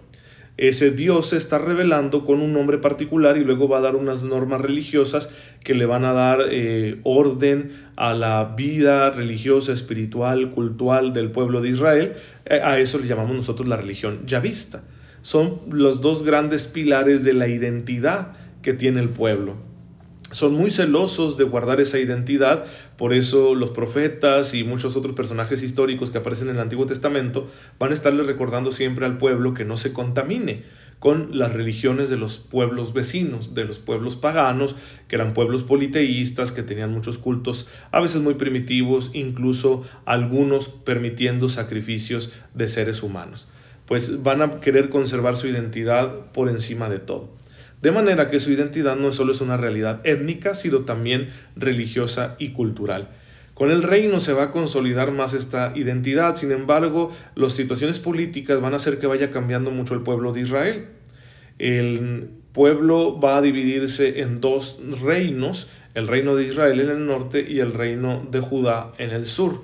ese 0.57 0.91
Dios 0.91 1.29
se 1.29 1.37
está 1.37 1.59
revelando 1.59 2.25
con 2.25 2.41
un 2.41 2.53
nombre 2.53 2.79
particular 2.79 3.37
y 3.37 3.45
luego 3.45 3.69
va 3.69 3.79
a 3.79 3.83
dar 3.83 3.95
unas 3.95 4.25
normas 4.25 4.63
religiosas 4.63 5.33
que 5.63 5.75
le 5.75 5.87
van 5.87 6.05
a 6.05 6.13
dar 6.13 6.41
eh, 6.51 6.99
orden 7.05 7.71
a 7.95 8.13
la 8.13 8.57
vida 8.57 9.13
religiosa, 9.13 9.73
espiritual, 9.73 10.51
cultural 10.51 11.13
del 11.13 11.31
pueblo 11.31 11.61
de 11.61 11.69
Israel. 11.69 12.15
Eh, 12.47 12.61
a 12.61 12.81
eso 12.81 12.99
le 12.99 13.07
llamamos 13.07 13.37
nosotros 13.37 13.69
la 13.69 13.77
religión 13.77 14.27
yavista. 14.27 14.83
Son 15.23 15.61
los 15.71 16.01
dos 16.01 16.25
grandes 16.25 16.67
pilares 16.67 17.23
de 17.23 17.33
la 17.33 17.47
identidad 17.47 18.33
que 18.61 18.73
tiene 18.73 19.01
el 19.01 19.11
pueblo 19.11 19.73
son 20.35 20.55
muy 20.55 20.73
celosos 20.73 21.37
de 21.37 21.45
guardar 21.45 21.81
esa 21.81 22.01
identidad, 22.01 22.65
por 22.97 23.15
eso 23.15 23.55
los 23.55 23.71
profetas 23.71 24.53
y 24.53 24.65
muchos 24.65 24.97
otros 24.97 25.15
personajes 25.15 25.63
históricos 25.63 26.11
que 26.11 26.19
aparecen 26.19 26.49
en 26.49 26.57
el 26.57 26.63
Antiguo 26.63 26.87
Testamento 26.87 27.47
van 27.79 27.93
a 27.93 27.95
estarle 27.95 28.25
recordando 28.25 28.73
siempre 28.73 29.07
al 29.07 29.17
pueblo 29.17 29.55
que 29.55 29.65
no 29.65 29.77
se 29.77 29.93
contamine 29.93 30.65
con 30.99 31.39
las 31.39 31.53
religiones 31.53 32.11
de 32.11 32.17
los 32.17 32.39
pueblos 32.39 32.93
vecinos, 32.93 33.55
de 33.55 33.65
los 33.65 33.79
pueblos 33.79 34.17
paganos, 34.17 34.75
que 35.07 35.15
eran 35.15 35.35
pueblos 35.35 35.63
politeístas, 35.63 36.51
que 36.51 36.65
tenían 36.65 36.91
muchos 36.91 37.19
cultos, 37.19 37.69
a 37.93 38.01
veces 38.01 38.21
muy 38.21 38.35
primitivos, 38.35 39.13
incluso 39.15 39.85
algunos 40.05 40.69
permitiendo 40.69 41.49
sacrificios 41.49 42.33
de 42.55 42.67
seres 42.67 43.05
humanos. 43.05 43.47
Pues 43.87 44.25
van 44.25 44.43
a 44.43 44.61
querer 44.61 44.89
conservar 44.89 45.37
su 45.37 45.47
identidad 45.47 46.33
por 46.33 46.49
encima 46.49 46.89
de 46.89 46.99
todo. 46.99 47.44
De 47.85 47.93
manera 47.93 48.31
que 48.31 48.41
su 48.41 48.51
identidad 48.51 48.97
no 48.97 49.13
solo 49.13 49.33
es 49.33 49.43
una 49.43 49.59
realidad 49.59 50.01
étnica, 50.05 50.55
sino 50.55 50.87
también 50.87 51.29
religiosa 51.55 52.35
y 52.39 52.53
cultural. 52.53 53.11
Con 53.53 53.71
el 53.71 53.83
reino 53.83 54.21
se 54.21 54.33
va 54.33 54.45
a 54.45 54.51
consolidar 54.53 55.13
más 55.13 55.35
esta 55.35 55.71
identidad, 55.75 56.35
sin 56.37 56.51
embargo, 56.51 57.13
las 57.35 57.53
situaciones 57.53 57.99
políticas 57.99 58.59
van 58.63 58.73
a 58.73 58.77
hacer 58.77 58.99
que 58.99 59.07
vaya 59.07 59.31
cambiando 59.31 59.71
mucho 59.71 59.93
el 59.93 60.01
pueblo 60.01 60.33
de 60.33 60.41
Israel. 60.41 60.87
El 61.59 62.31
pueblo 62.53 63.21
va 63.21 63.37
a 63.37 63.43
dividirse 63.43 64.23
en 64.23 64.41
dos 64.41 64.79
reinos, 65.03 65.69
el 65.93 66.07
reino 66.07 66.37
de 66.37 66.45
Israel 66.45 66.81
en 66.81 66.89
el 66.89 67.07
norte 67.07 67.45
y 67.47 67.61
el 67.61 67.75
reino 67.75 68.27
de 68.31 68.41
Judá 68.41 68.93
en 68.97 69.11
el 69.11 69.27
sur, 69.27 69.61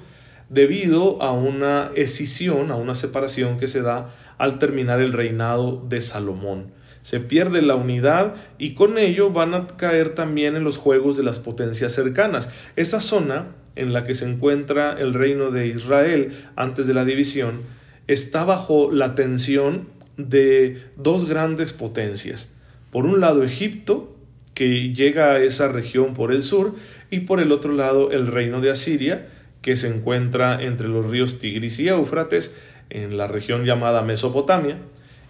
debido 0.51 1.23
a 1.23 1.33
una 1.33 1.91
escisión, 1.95 2.71
a 2.71 2.77
una 2.77 2.95
separación 2.95 3.59
que 3.59 3.67
se 3.67 3.81
da 3.81 4.15
al 4.37 4.59
terminar 4.59 5.01
el 5.01 5.15
reinado 5.15 5.83
de 5.89 6.03
Salomón 6.03 6.80
se 7.03 7.21
pierde 7.21 7.63
la 7.63 7.75
unidad 7.75 8.35
y 8.59 8.75
con 8.75 8.99
ello 8.99 9.31
van 9.31 9.55
a 9.55 9.67
caer 9.67 10.15
también 10.15 10.57
en 10.57 10.65
los 10.65 10.77
juegos 10.77 11.17
de 11.17 11.23
las 11.23 11.39
potencias 11.39 11.93
cercanas. 11.93 12.51
Esa 12.77 13.01
zona 13.01 13.49
en 13.77 13.93
la 13.93 14.05
que 14.05 14.15
se 14.15 14.29
encuentra 14.29 14.97
el 14.99 15.15
reino 15.15 15.51
de 15.51 15.69
Israel 15.69 16.33
antes 16.57 16.87
de 16.87 16.95
la 16.95 17.05
división 17.05 17.61
está 18.07 18.45
bajo 18.45 18.91
la 18.93 19.15
tensión 19.15 19.89
de 20.17 20.83
dos 20.97 21.27
grandes 21.27 21.73
potencias. 21.73 22.55
Por 22.91 23.07
un 23.07 23.21
lado 23.21 23.45
Egipto, 23.45 24.17
que 24.55 24.93
llega 24.93 25.33
a 25.33 25.39
esa 25.41 25.69
región 25.69 26.13
por 26.15 26.33
el 26.33 26.43
sur, 26.43 26.75
y 27.11 27.21
por 27.21 27.41
el 27.41 27.53
otro 27.53 27.73
lado 27.73 28.11
el 28.11 28.27
reino 28.27 28.61
de 28.61 28.71
Asiria, 28.71 29.29
que 29.63 29.77
se 29.77 29.89
encuentra 29.89 30.63
entre 30.63 30.89
los 30.89 31.09
ríos 31.09 31.39
Tigris 31.39 31.79
y 31.81 31.89
Éufrates, 31.89 32.55
en 32.91 33.17
la 33.17 33.29
región 33.29 33.65
llamada 33.65 34.03
Mesopotamia, 34.03 34.79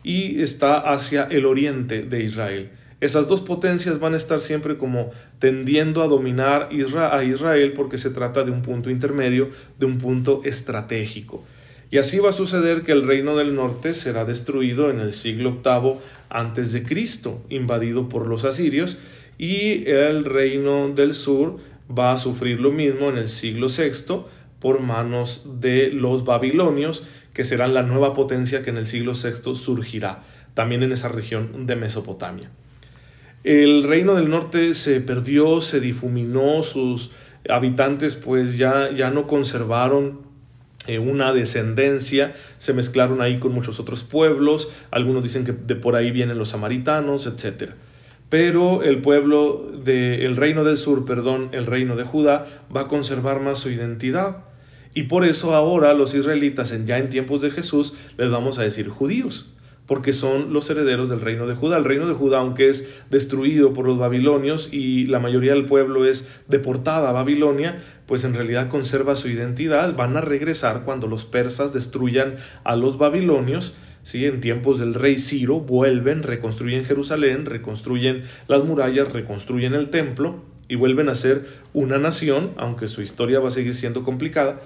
y 0.02 0.42
está 0.42 0.78
hacia 0.78 1.24
el 1.24 1.46
oriente 1.46 2.02
de 2.02 2.22
Israel. 2.22 2.70
Esas 3.00 3.28
dos 3.28 3.40
potencias 3.40 3.98
van 3.98 4.12
a 4.12 4.18
estar 4.18 4.40
siempre 4.40 4.76
como 4.76 5.10
tendiendo 5.38 6.02
a 6.02 6.08
dominar 6.08 6.68
a 6.70 7.24
Israel 7.24 7.72
porque 7.72 7.96
se 7.96 8.10
trata 8.10 8.44
de 8.44 8.50
un 8.50 8.60
punto 8.60 8.90
intermedio, 8.90 9.48
de 9.78 9.86
un 9.86 9.98
punto 9.98 10.42
estratégico. 10.44 11.42
Y 11.90 11.98
así 11.98 12.18
va 12.18 12.28
a 12.28 12.32
suceder 12.32 12.82
que 12.82 12.92
el 12.92 13.06
reino 13.06 13.36
del 13.36 13.54
norte 13.54 13.94
será 13.94 14.24
destruido 14.24 14.90
en 14.90 15.00
el 15.00 15.12
siglo 15.12 15.60
VIII 15.64 15.94
antes 16.28 16.72
de 16.72 16.82
Cristo, 16.82 17.42
invadido 17.48 18.08
por 18.08 18.28
los 18.28 18.44
asirios, 18.44 18.98
y 19.38 19.88
el 19.88 20.24
reino 20.24 20.90
del 20.90 21.14
sur 21.14 21.56
va 21.90 22.12
a 22.12 22.18
sufrir 22.18 22.60
lo 22.60 22.70
mismo 22.70 23.08
en 23.08 23.16
el 23.16 23.28
siglo 23.28 23.66
VI 23.66 24.24
por 24.60 24.80
manos 24.80 25.46
de 25.60 25.90
los 25.90 26.24
babilonios, 26.24 27.04
que 27.32 27.44
serán 27.44 27.74
la 27.74 27.82
nueva 27.82 28.12
potencia 28.12 28.62
que 28.62 28.70
en 28.70 28.76
el 28.76 28.86
siglo 28.86 29.12
VI 29.12 29.54
surgirá, 29.54 30.22
también 30.54 30.82
en 30.82 30.92
esa 30.92 31.08
región 31.08 31.66
de 31.66 31.76
Mesopotamia. 31.76 32.50
El 33.42 33.84
reino 33.84 34.14
del 34.14 34.28
norte 34.28 34.74
se 34.74 35.00
perdió, 35.00 35.60
se 35.62 35.80
difuminó, 35.80 36.62
sus 36.62 37.10
habitantes 37.48 38.14
pues 38.16 38.58
ya, 38.58 38.90
ya 38.92 39.10
no 39.10 39.26
conservaron 39.26 40.20
eh, 40.86 40.98
una 40.98 41.32
descendencia, 41.32 42.34
se 42.58 42.74
mezclaron 42.74 43.22
ahí 43.22 43.38
con 43.38 43.52
muchos 43.52 43.80
otros 43.80 44.02
pueblos, 44.02 44.70
algunos 44.90 45.22
dicen 45.22 45.44
que 45.44 45.52
de 45.52 45.74
por 45.74 45.96
ahí 45.96 46.10
vienen 46.10 46.36
los 46.38 46.50
samaritanos, 46.50 47.26
etc. 47.26 47.72
Pero 48.28 48.82
el 48.82 49.00
pueblo 49.00 49.70
del 49.84 50.36
reino 50.36 50.64
del 50.64 50.76
sur, 50.76 51.04
perdón, 51.04 51.48
el 51.52 51.66
reino 51.66 51.96
de 51.96 52.04
Judá, 52.04 52.46
va 52.74 52.82
a 52.82 52.88
conservar 52.88 53.40
más 53.40 53.58
su 53.58 53.70
identidad. 53.70 54.44
Y 54.94 55.04
por 55.04 55.24
eso 55.24 55.54
ahora 55.54 55.94
los 55.94 56.14
israelitas, 56.14 56.74
ya 56.84 56.98
en 56.98 57.10
tiempos 57.10 57.42
de 57.42 57.50
Jesús, 57.50 57.94
les 58.18 58.30
vamos 58.30 58.58
a 58.58 58.62
decir 58.62 58.88
judíos, 58.88 59.52
porque 59.86 60.12
son 60.12 60.52
los 60.52 60.68
herederos 60.68 61.10
del 61.10 61.20
reino 61.20 61.46
de 61.46 61.54
Judá. 61.54 61.78
El 61.78 61.84
reino 61.84 62.08
de 62.08 62.14
Judá, 62.14 62.38
aunque 62.38 62.68
es 62.68 63.02
destruido 63.08 63.72
por 63.72 63.86
los 63.86 63.98
babilonios 63.98 64.72
y 64.72 65.06
la 65.06 65.20
mayoría 65.20 65.52
del 65.52 65.64
pueblo 65.64 66.06
es 66.06 66.28
deportada 66.48 67.08
a 67.08 67.12
Babilonia, 67.12 67.78
pues 68.06 68.24
en 68.24 68.34
realidad 68.34 68.68
conserva 68.68 69.14
su 69.14 69.28
identidad. 69.28 69.94
Van 69.94 70.16
a 70.16 70.20
regresar 70.20 70.82
cuando 70.84 71.06
los 71.06 71.24
persas 71.24 71.72
destruyan 71.72 72.36
a 72.64 72.74
los 72.74 72.98
babilonios. 72.98 73.74
¿sí? 74.02 74.26
En 74.26 74.40
tiempos 74.40 74.80
del 74.80 74.94
rey 74.94 75.18
Ciro 75.18 75.60
vuelven, 75.60 76.24
reconstruyen 76.24 76.84
Jerusalén, 76.84 77.46
reconstruyen 77.46 78.22
las 78.48 78.64
murallas, 78.64 79.12
reconstruyen 79.12 79.74
el 79.74 79.88
templo 79.88 80.42
y 80.68 80.76
vuelven 80.76 81.08
a 81.08 81.16
ser 81.16 81.46
una 81.74 81.98
nación, 81.98 82.52
aunque 82.56 82.86
su 82.86 83.02
historia 83.02 83.40
va 83.40 83.48
a 83.48 83.50
seguir 83.50 83.74
siendo 83.74 84.04
complicada, 84.04 84.60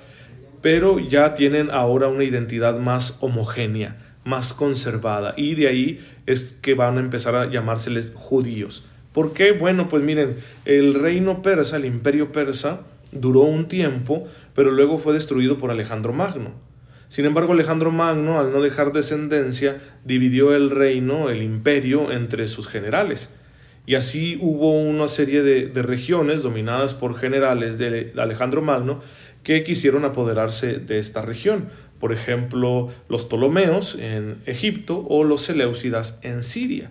pero 0.64 0.99
ya 0.99 1.35
tienen 1.35 1.68
ahora 1.71 2.09
una 2.09 2.25
identidad 2.25 2.78
más 2.78 3.18
homogénea 3.21 3.99
más 4.25 4.54
conservada 4.54 5.35
y 5.37 5.56
de 5.56 5.68
ahí 5.68 6.00
es 6.25 6.59
que 6.62 6.73
van 6.73 6.97
a 6.97 7.00
empezar 7.00 7.35
a 7.35 7.50
llamárseles 7.50 8.12
judíos. 8.14 8.87
¿Por 9.12 9.35
qué? 9.35 9.52
Bueno, 9.52 9.90
pues 9.90 10.02
miren, 10.02 10.35
el 10.64 10.94
reino 10.94 11.42
persa, 11.42 11.76
el 11.76 11.85
imperio 11.85 12.33
persa, 12.33 12.80
duró 13.12 13.40
un 13.40 13.68
tiempo, 13.68 14.26
pero 14.54 14.71
luego 14.71 14.97
fue 14.97 15.12
destruido 15.12 15.59
por 15.59 15.71
Alejandro 15.71 16.14
Magno. 16.14 16.52
Sin 17.09 17.26
embargo, 17.26 17.52
Alejandro 17.52 17.92
Magno, 17.92 18.40
al 18.40 18.50
no 18.50 18.62
dejar 18.62 18.94
descendencia, 18.94 19.83
dividió 20.02 20.54
el 20.54 20.71
reino, 20.71 21.28
el 21.28 21.42
imperio, 21.42 22.11
entre 22.11 22.49
sus 22.49 22.68
generales. 22.68 23.37
Y 23.85 23.97
así 23.97 24.38
hubo 24.40 24.80
una 24.80 25.09
serie 25.09 25.42
de, 25.42 25.66
de 25.66 25.83
regiones 25.83 26.42
dominadas 26.42 26.94
por 26.94 27.16
generales 27.18 27.76
de 27.76 28.14
Alejandro 28.16 28.62
Magno 28.62 29.00
que 29.44 29.62
quisieron 29.62 30.04
apoderarse 30.04 30.78
de 30.78 30.98
esta 30.98 31.22
región 31.22 31.68
por 32.04 32.12
ejemplo, 32.12 32.90
los 33.08 33.24
Ptolomeos 33.24 33.94
en 33.94 34.36
Egipto 34.44 35.06
o 35.08 35.24
los 35.24 35.40
Seleucidas 35.40 36.18
en 36.22 36.42
Siria. 36.42 36.90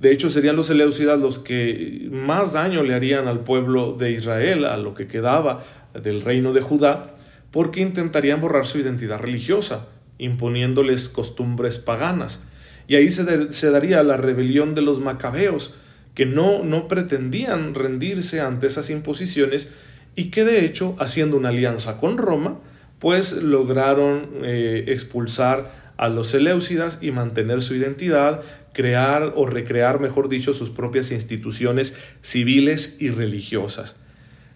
De 0.00 0.10
hecho, 0.10 0.28
serían 0.28 0.56
los 0.56 0.66
Seleucidas 0.66 1.20
los 1.20 1.38
que 1.38 2.08
más 2.10 2.52
daño 2.52 2.82
le 2.82 2.94
harían 2.94 3.28
al 3.28 3.44
pueblo 3.44 3.92
de 3.92 4.10
Israel, 4.10 4.64
a 4.64 4.76
lo 4.76 4.94
que 4.94 5.06
quedaba 5.06 5.62
del 5.94 6.22
reino 6.22 6.52
de 6.52 6.62
Judá, 6.62 7.14
porque 7.52 7.80
intentarían 7.80 8.40
borrar 8.40 8.66
su 8.66 8.78
identidad 8.78 9.20
religiosa, 9.20 9.86
imponiéndoles 10.18 11.08
costumbres 11.08 11.78
paganas. 11.78 12.42
Y 12.88 12.96
ahí 12.96 13.10
se, 13.12 13.52
se 13.52 13.70
daría 13.70 14.02
la 14.02 14.16
rebelión 14.16 14.74
de 14.74 14.82
los 14.82 14.98
macabeos, 14.98 15.76
que 16.16 16.26
no, 16.26 16.64
no 16.64 16.88
pretendían 16.88 17.76
rendirse 17.76 18.40
ante 18.40 18.66
esas 18.66 18.90
imposiciones 18.90 19.70
y 20.14 20.30
que 20.30 20.44
de 20.44 20.64
hecho, 20.64 20.96
haciendo 20.98 21.36
una 21.36 21.50
alianza 21.50 21.98
con 21.98 22.18
Roma, 22.18 22.58
pues 22.98 23.32
lograron 23.42 24.28
eh, 24.42 24.84
expulsar 24.88 25.72
a 25.96 26.08
los 26.08 26.28
Seleucidas 26.28 26.98
y 27.02 27.10
mantener 27.10 27.62
su 27.62 27.74
identidad, 27.74 28.42
crear 28.72 29.32
o 29.36 29.46
recrear, 29.46 30.00
mejor 30.00 30.28
dicho, 30.28 30.52
sus 30.52 30.70
propias 30.70 31.10
instituciones 31.10 31.94
civiles 32.22 32.96
y 33.00 33.10
religiosas. 33.10 33.96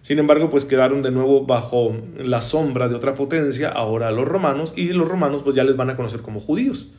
Sin 0.01 0.19
embargo, 0.19 0.49
pues 0.49 0.65
quedaron 0.65 1.01
de 1.01 1.09
nuevo 1.11 1.45
bajo 1.45 1.95
la 2.17 2.41
sombra 2.41 2.87
de 2.87 2.95
otra 2.95 3.15
potencia, 3.15 3.69
ahora 3.69 4.11
los 4.11 4.27
romanos, 4.27 4.73
y 4.75 4.89
los 4.89 5.07
romanos 5.07 5.41
pues 5.43 5.55
ya 5.55 5.63
les 5.63 5.75
van 5.75 5.89
a 5.89 5.95
conocer 5.95 6.21
como 6.21 6.39
judíos. 6.39 6.91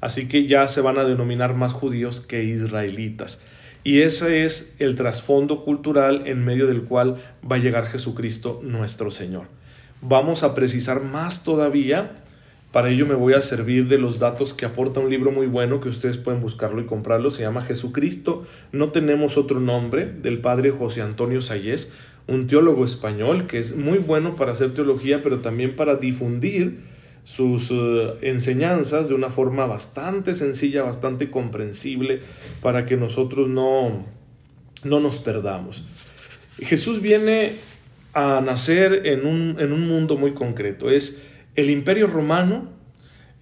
Así 0.00 0.28
que 0.28 0.46
ya 0.46 0.66
se 0.68 0.80
van 0.80 0.98
a 0.98 1.04
denominar 1.04 1.54
más 1.54 1.72
judíos 1.72 2.20
que 2.20 2.44
israelitas. 2.44 3.42
Y 3.84 4.02
ese 4.02 4.44
es 4.44 4.76
el 4.78 4.94
trasfondo 4.94 5.64
cultural 5.64 6.22
en 6.26 6.44
medio 6.44 6.66
del 6.66 6.82
cual 6.82 7.16
va 7.50 7.56
a 7.56 7.58
llegar 7.58 7.86
Jesucristo 7.86 8.60
nuestro 8.62 9.10
Señor. 9.10 9.46
Vamos 10.00 10.44
a 10.44 10.54
precisar 10.54 11.02
más 11.02 11.42
todavía. 11.42 12.12
Para 12.70 12.90
ello 12.90 13.06
me 13.06 13.14
voy 13.14 13.34
a 13.34 13.40
servir 13.40 13.88
de 13.88 13.98
los 13.98 14.18
datos 14.18 14.54
que 14.54 14.66
aporta 14.66 15.00
un 15.00 15.10
libro 15.10 15.32
muy 15.32 15.46
bueno 15.46 15.80
que 15.80 15.88
ustedes 15.88 16.16
pueden 16.16 16.40
buscarlo 16.40 16.80
y 16.80 16.86
comprarlo. 16.86 17.30
Se 17.30 17.42
llama 17.42 17.62
Jesucristo. 17.62 18.46
No 18.70 18.90
tenemos 18.90 19.36
otro 19.36 19.58
nombre 19.58 20.06
del 20.06 20.38
padre 20.38 20.70
José 20.70 21.02
Antonio 21.02 21.40
Sayés, 21.40 21.92
un 22.28 22.46
teólogo 22.46 22.84
español 22.84 23.48
que 23.48 23.58
es 23.58 23.76
muy 23.76 23.98
bueno 23.98 24.36
para 24.36 24.52
hacer 24.52 24.72
teología, 24.72 25.22
pero 25.22 25.40
también 25.40 25.74
para 25.74 25.96
difundir 25.96 26.91
sus 27.24 27.70
eh, 27.70 28.14
enseñanzas 28.22 29.08
de 29.08 29.14
una 29.14 29.30
forma 29.30 29.66
bastante 29.66 30.34
sencilla, 30.34 30.82
bastante 30.82 31.30
comprensible, 31.30 32.20
para 32.60 32.84
que 32.86 32.96
nosotros 32.96 33.48
no, 33.48 34.04
no 34.84 35.00
nos 35.00 35.18
perdamos. 35.18 35.84
Jesús 36.58 37.00
viene 37.00 37.52
a 38.14 38.40
nacer 38.44 39.06
en 39.06 39.26
un, 39.26 39.56
en 39.58 39.72
un 39.72 39.86
mundo 39.86 40.16
muy 40.16 40.32
concreto. 40.32 40.90
Es 40.90 41.22
el 41.54 41.70
imperio 41.70 42.06
romano 42.06 42.68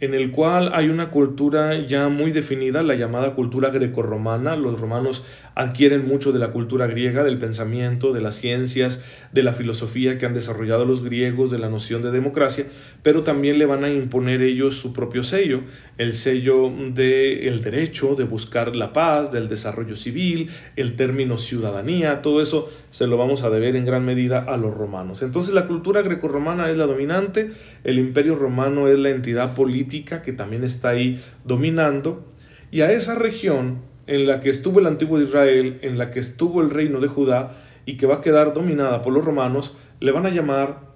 en 0.00 0.14
el 0.14 0.30
cual 0.30 0.70
hay 0.72 0.88
una 0.88 1.10
cultura 1.10 1.78
ya 1.78 2.08
muy 2.08 2.30
definida, 2.32 2.82
la 2.82 2.94
llamada 2.94 3.34
cultura 3.34 3.68
grecorromana. 3.68 4.56
Los 4.56 4.80
romanos 4.80 5.24
adquieren 5.54 6.08
mucho 6.08 6.32
de 6.32 6.38
la 6.38 6.52
cultura 6.52 6.86
griega, 6.86 7.22
del 7.22 7.36
pensamiento, 7.36 8.14
de 8.14 8.22
las 8.22 8.34
ciencias, 8.34 9.04
de 9.32 9.42
la 9.42 9.52
filosofía 9.52 10.16
que 10.16 10.24
han 10.24 10.32
desarrollado 10.32 10.86
los 10.86 11.04
griegos, 11.04 11.50
de 11.50 11.58
la 11.58 11.68
noción 11.68 12.00
de 12.00 12.10
democracia, 12.10 12.64
pero 13.02 13.24
también 13.24 13.58
le 13.58 13.66
van 13.66 13.84
a 13.84 13.90
imponer 13.90 14.40
ellos 14.40 14.76
su 14.76 14.94
propio 14.94 15.22
sello, 15.22 15.60
el 15.98 16.14
sello 16.14 16.70
del 16.70 17.60
derecho, 17.60 18.14
de 18.14 18.24
buscar 18.24 18.76
la 18.76 18.94
paz, 18.94 19.30
del 19.32 19.48
desarrollo 19.48 19.96
civil, 19.96 20.48
el 20.76 20.96
término 20.96 21.36
ciudadanía, 21.36 22.22
todo 22.22 22.40
eso 22.40 22.70
se 22.90 23.06
lo 23.06 23.16
vamos 23.16 23.42
a 23.42 23.50
deber 23.50 23.76
en 23.76 23.84
gran 23.84 24.04
medida 24.04 24.38
a 24.38 24.56
los 24.56 24.74
romanos. 24.74 25.22
Entonces 25.22 25.54
la 25.54 25.66
cultura 25.66 26.02
grecorromana 26.02 26.70
es 26.70 26.76
la 26.76 26.86
dominante, 26.86 27.50
el 27.84 27.98
imperio 27.98 28.34
romano 28.34 28.88
es 28.88 28.98
la 28.98 29.10
entidad 29.10 29.54
política 29.54 30.22
que 30.22 30.32
también 30.32 30.64
está 30.64 30.90
ahí 30.90 31.22
dominando, 31.44 32.26
y 32.70 32.82
a 32.82 32.92
esa 32.92 33.14
región 33.14 33.78
en 34.06 34.26
la 34.26 34.40
que 34.40 34.50
estuvo 34.50 34.80
el 34.80 34.86
antiguo 34.86 35.20
Israel, 35.20 35.78
en 35.82 35.98
la 35.98 36.10
que 36.10 36.20
estuvo 36.20 36.60
el 36.60 36.70
reino 36.70 37.00
de 37.00 37.08
Judá 37.08 37.52
y 37.86 37.96
que 37.96 38.06
va 38.06 38.16
a 38.16 38.20
quedar 38.20 38.54
dominada 38.54 39.02
por 39.02 39.12
los 39.12 39.24
romanos, 39.24 39.76
le 40.00 40.12
van 40.12 40.26
a 40.26 40.30
llamar 40.30 40.90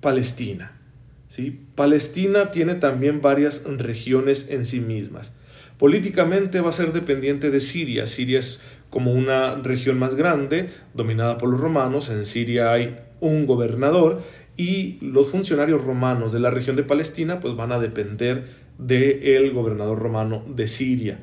Palestina. 0.00 0.72
¿sí? 1.28 1.66
Palestina 1.74 2.50
tiene 2.50 2.74
también 2.74 3.20
varias 3.20 3.64
regiones 3.64 4.50
en 4.50 4.64
sí 4.64 4.80
mismas. 4.80 5.36
Políticamente 5.78 6.60
va 6.60 6.70
a 6.70 6.72
ser 6.72 6.92
dependiente 6.92 7.50
de 7.50 7.60
Siria. 7.60 8.06
Siria 8.06 8.38
es 8.38 8.62
como 8.90 9.12
una 9.12 9.56
región 9.56 9.98
más 9.98 10.14
grande, 10.14 10.68
dominada 10.94 11.36
por 11.36 11.48
los 11.48 11.60
romanos. 11.60 12.10
En 12.10 12.24
Siria 12.26 12.72
hay 12.72 12.96
un 13.20 13.46
gobernador 13.46 14.22
y 14.56 14.98
los 15.00 15.30
funcionarios 15.30 15.84
romanos 15.84 16.32
de 16.32 16.38
la 16.38 16.50
región 16.50 16.76
de 16.76 16.84
Palestina 16.84 17.40
pues 17.40 17.56
van 17.56 17.72
a 17.72 17.80
depender 17.80 18.44
del 18.78 19.52
gobernador 19.52 19.98
romano 19.98 20.44
de 20.48 20.68
Siria. 20.68 21.18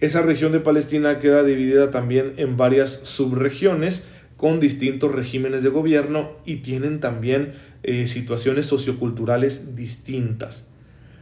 Esa 0.00 0.22
región 0.22 0.52
de 0.52 0.60
Palestina 0.60 1.18
queda 1.18 1.42
dividida 1.42 1.90
también 1.90 2.32
en 2.38 2.56
varias 2.56 2.90
subregiones 2.90 4.08
con 4.38 4.58
distintos 4.58 5.12
regímenes 5.12 5.62
de 5.62 5.68
gobierno 5.68 6.32
y 6.46 6.56
tienen 6.56 7.00
también 7.00 7.52
eh, 7.82 8.06
situaciones 8.06 8.64
socioculturales 8.64 9.76
distintas. 9.76 10.69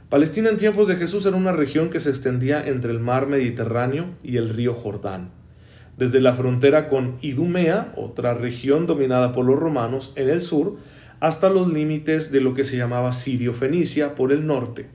Palestina 0.09 0.49
en 0.49 0.57
tiempos 0.57 0.88
de 0.88 0.97
Jesús 0.97 1.27
era 1.27 1.37
una 1.37 1.53
región 1.53 1.90
que 1.90 2.01
se 2.01 2.09
extendía 2.09 2.66
entre 2.66 2.92
el 2.92 2.99
mar 2.99 3.27
Mediterráneo 3.27 4.07
y 4.23 4.38
el 4.38 4.49
río 4.49 4.73
Jordán, 4.73 5.33
desde 5.99 6.23
la 6.23 6.33
frontera 6.33 6.88
con 6.88 7.18
Idumea, 7.21 7.92
otra 7.94 8.33
región 8.33 8.87
dominada 8.87 9.33
por 9.33 9.44
los 9.44 9.59
romanos 9.59 10.14
en 10.16 10.31
el 10.31 10.40
sur, 10.40 10.79
hasta 11.21 11.51
los 11.51 11.71
límites 11.71 12.33
de 12.33 12.40
lo 12.40 12.55
que 12.55 12.64
se 12.64 12.79
llamaba 12.79 13.12
Sirio-Fenicia 13.12 14.14
por 14.14 14.33
el 14.33 14.47
norte, 14.47 14.87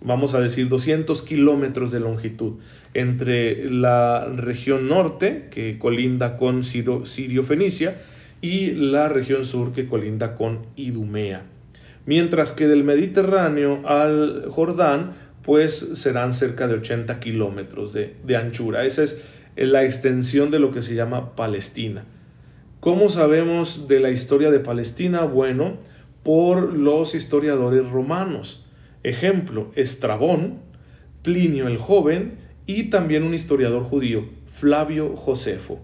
vamos 0.00 0.34
a 0.34 0.40
decir 0.40 0.68
200 0.68 1.20
kilómetros 1.22 1.90
de 1.90 1.98
longitud. 1.98 2.54
Entre 2.94 3.68
la 3.68 4.24
región 4.36 4.88
norte, 4.88 5.48
que 5.50 5.80
colinda 5.80 6.36
con 6.36 6.62
Sirio-Fenicia, 6.62 7.96
y 8.40 8.70
la 8.70 9.08
región 9.08 9.44
sur, 9.44 9.72
que 9.72 9.86
colinda 9.86 10.36
con 10.36 10.60
Idumea. 10.76 11.42
Mientras 12.06 12.52
que 12.52 12.66
del 12.66 12.84
Mediterráneo 12.84 13.86
al 13.86 14.46
Jordán, 14.48 15.12
pues 15.42 15.74
serán 15.74 16.32
cerca 16.32 16.66
de 16.66 16.74
80 16.74 17.20
kilómetros 17.20 17.92
de, 17.92 18.16
de 18.24 18.36
anchura. 18.36 18.84
Esa 18.84 19.04
es 19.04 19.22
la 19.56 19.84
extensión 19.84 20.50
de 20.50 20.58
lo 20.58 20.70
que 20.70 20.82
se 20.82 20.94
llama 20.94 21.34
Palestina. 21.36 22.04
¿Cómo 22.80 23.08
sabemos 23.08 23.88
de 23.88 24.00
la 24.00 24.10
historia 24.10 24.50
de 24.50 24.60
Palestina? 24.60 25.24
Bueno, 25.24 25.78
por 26.22 26.72
los 26.72 27.14
historiadores 27.14 27.88
romanos. 27.88 28.66
Ejemplo, 29.02 29.70
Estrabón, 29.74 30.60
Plinio 31.22 31.66
el 31.66 31.76
Joven 31.76 32.38
y 32.66 32.84
también 32.84 33.24
un 33.24 33.34
historiador 33.34 33.82
judío, 33.82 34.28
Flavio 34.46 35.16
Josefo. 35.16 35.80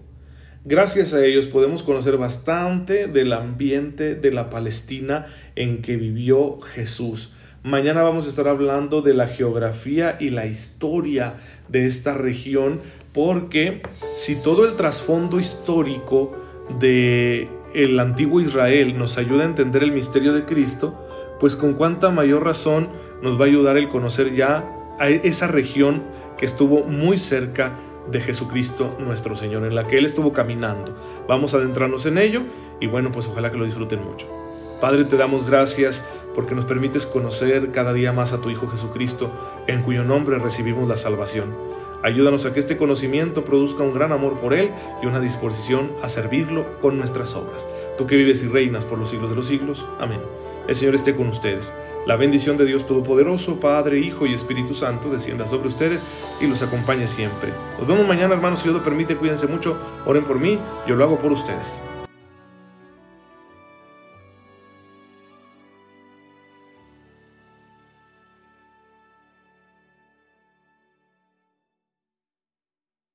Gracias 0.65 1.13
a 1.13 1.23
ellos 1.23 1.45
podemos 1.45 1.83
conocer 1.83 2.17
bastante 2.17 3.07
del 3.07 3.31
ambiente 3.33 4.15
de 4.15 4.31
la 4.31 4.49
Palestina 4.49 5.25
en 5.57 5.81
que 5.81 5.97
vivió 5.97 6.61
Jesús. 6.61 7.33
Mañana 7.63 8.03
vamos 8.03 8.25
a 8.25 8.29
estar 8.29 8.47
hablando 8.47 9.01
de 9.01 9.13
la 9.13 9.27
geografía 9.27 10.15
y 10.19 10.29
la 10.29 10.45
historia 10.45 11.35
de 11.67 11.85
esta 11.85 12.13
región 12.13 12.79
porque 13.13 13.81
si 14.15 14.35
todo 14.41 14.65
el 14.65 14.75
trasfondo 14.75 15.39
histórico 15.39 16.33
de 16.79 17.49
el 17.73 17.99
antiguo 17.99 18.39
Israel 18.39 18.97
nos 18.97 19.17
ayuda 19.17 19.43
a 19.43 19.47
entender 19.47 19.83
el 19.83 19.91
misterio 19.91 20.33
de 20.33 20.45
Cristo, 20.45 21.05
pues 21.39 21.55
con 21.55 21.73
cuánta 21.73 22.09
mayor 22.09 22.43
razón 22.45 22.89
nos 23.21 23.39
va 23.39 23.45
a 23.45 23.47
ayudar 23.47 23.77
el 23.77 23.89
conocer 23.89 24.33
ya 24.33 24.63
a 24.99 25.09
esa 25.09 25.47
región 25.47 26.03
que 26.37 26.45
estuvo 26.45 26.83
muy 26.83 27.17
cerca 27.17 27.75
de 28.09 28.21
Jesucristo 28.21 28.95
nuestro 28.99 29.35
Señor, 29.35 29.65
en 29.65 29.75
la 29.75 29.87
que 29.87 29.97
Él 29.97 30.05
estuvo 30.05 30.31
caminando. 30.31 30.95
Vamos 31.27 31.53
a 31.53 31.57
adentrarnos 31.57 32.05
en 32.05 32.17
ello 32.17 32.43
y 32.79 32.87
bueno, 32.87 33.11
pues 33.11 33.27
ojalá 33.27 33.51
que 33.51 33.57
lo 33.57 33.65
disfruten 33.65 34.03
mucho. 34.03 34.46
Padre, 34.79 35.05
te 35.05 35.17
damos 35.17 35.49
gracias 35.49 36.05
porque 36.35 36.53
nos 36.53 36.65
permites 36.65 37.07
conocer 37.07 37.71
cada 37.71 37.93
día 37.93 38.13
más 38.13 38.31
a 38.31 38.41
tu 38.41 38.51
Hijo 38.51 38.67
Jesucristo, 38.67 39.31
en 39.65 39.81
cuyo 39.81 40.03
nombre 40.03 40.37
recibimos 40.37 40.87
la 40.87 40.97
salvación. 40.97 41.55
Ayúdanos 42.03 42.45
a 42.45 42.53
que 42.53 42.59
este 42.59 42.77
conocimiento 42.77 43.43
produzca 43.43 43.81
un 43.81 43.95
gran 43.95 44.11
amor 44.11 44.39
por 44.39 44.53
Él 44.53 44.71
y 45.01 45.07
una 45.07 45.19
disposición 45.19 45.91
a 46.03 46.09
servirlo 46.09 46.79
con 46.79 46.97
nuestras 46.99 47.33
obras. 47.33 47.67
Tú 47.97 48.05
que 48.05 48.15
vives 48.15 48.43
y 48.43 48.47
reinas 48.47 48.85
por 48.85 48.99
los 48.99 49.09
siglos 49.09 49.31
de 49.31 49.35
los 49.35 49.47
siglos. 49.47 49.87
Amén. 49.99 50.19
El 50.67 50.75
Señor 50.75 50.93
esté 50.93 51.15
con 51.15 51.27
ustedes. 51.27 51.73
La 52.05 52.15
bendición 52.15 52.55
de 52.55 52.65
Dios 52.65 52.85
Todopoderoso, 52.85 53.59
Padre, 53.59 53.97
Hijo 53.99 54.27
y 54.27 54.33
Espíritu 54.35 54.75
Santo, 54.75 55.09
descienda 55.09 55.47
sobre 55.47 55.69
ustedes 55.69 56.05
y 56.39 56.45
los 56.45 56.61
acompañe 56.61 57.07
siempre. 57.07 57.51
Nos 57.79 57.87
vemos 57.87 58.07
mañana, 58.07 58.35
hermanos, 58.35 58.59
si 58.59 58.65
Dios 58.65 58.77
lo 58.77 58.83
permite. 58.83 59.17
Cuídense 59.17 59.47
mucho, 59.47 59.75
oren 60.05 60.23
por 60.23 60.39
mí, 60.39 60.59
yo 60.85 60.95
lo 60.95 61.03
hago 61.03 61.17
por 61.17 61.31
ustedes. 61.31 61.81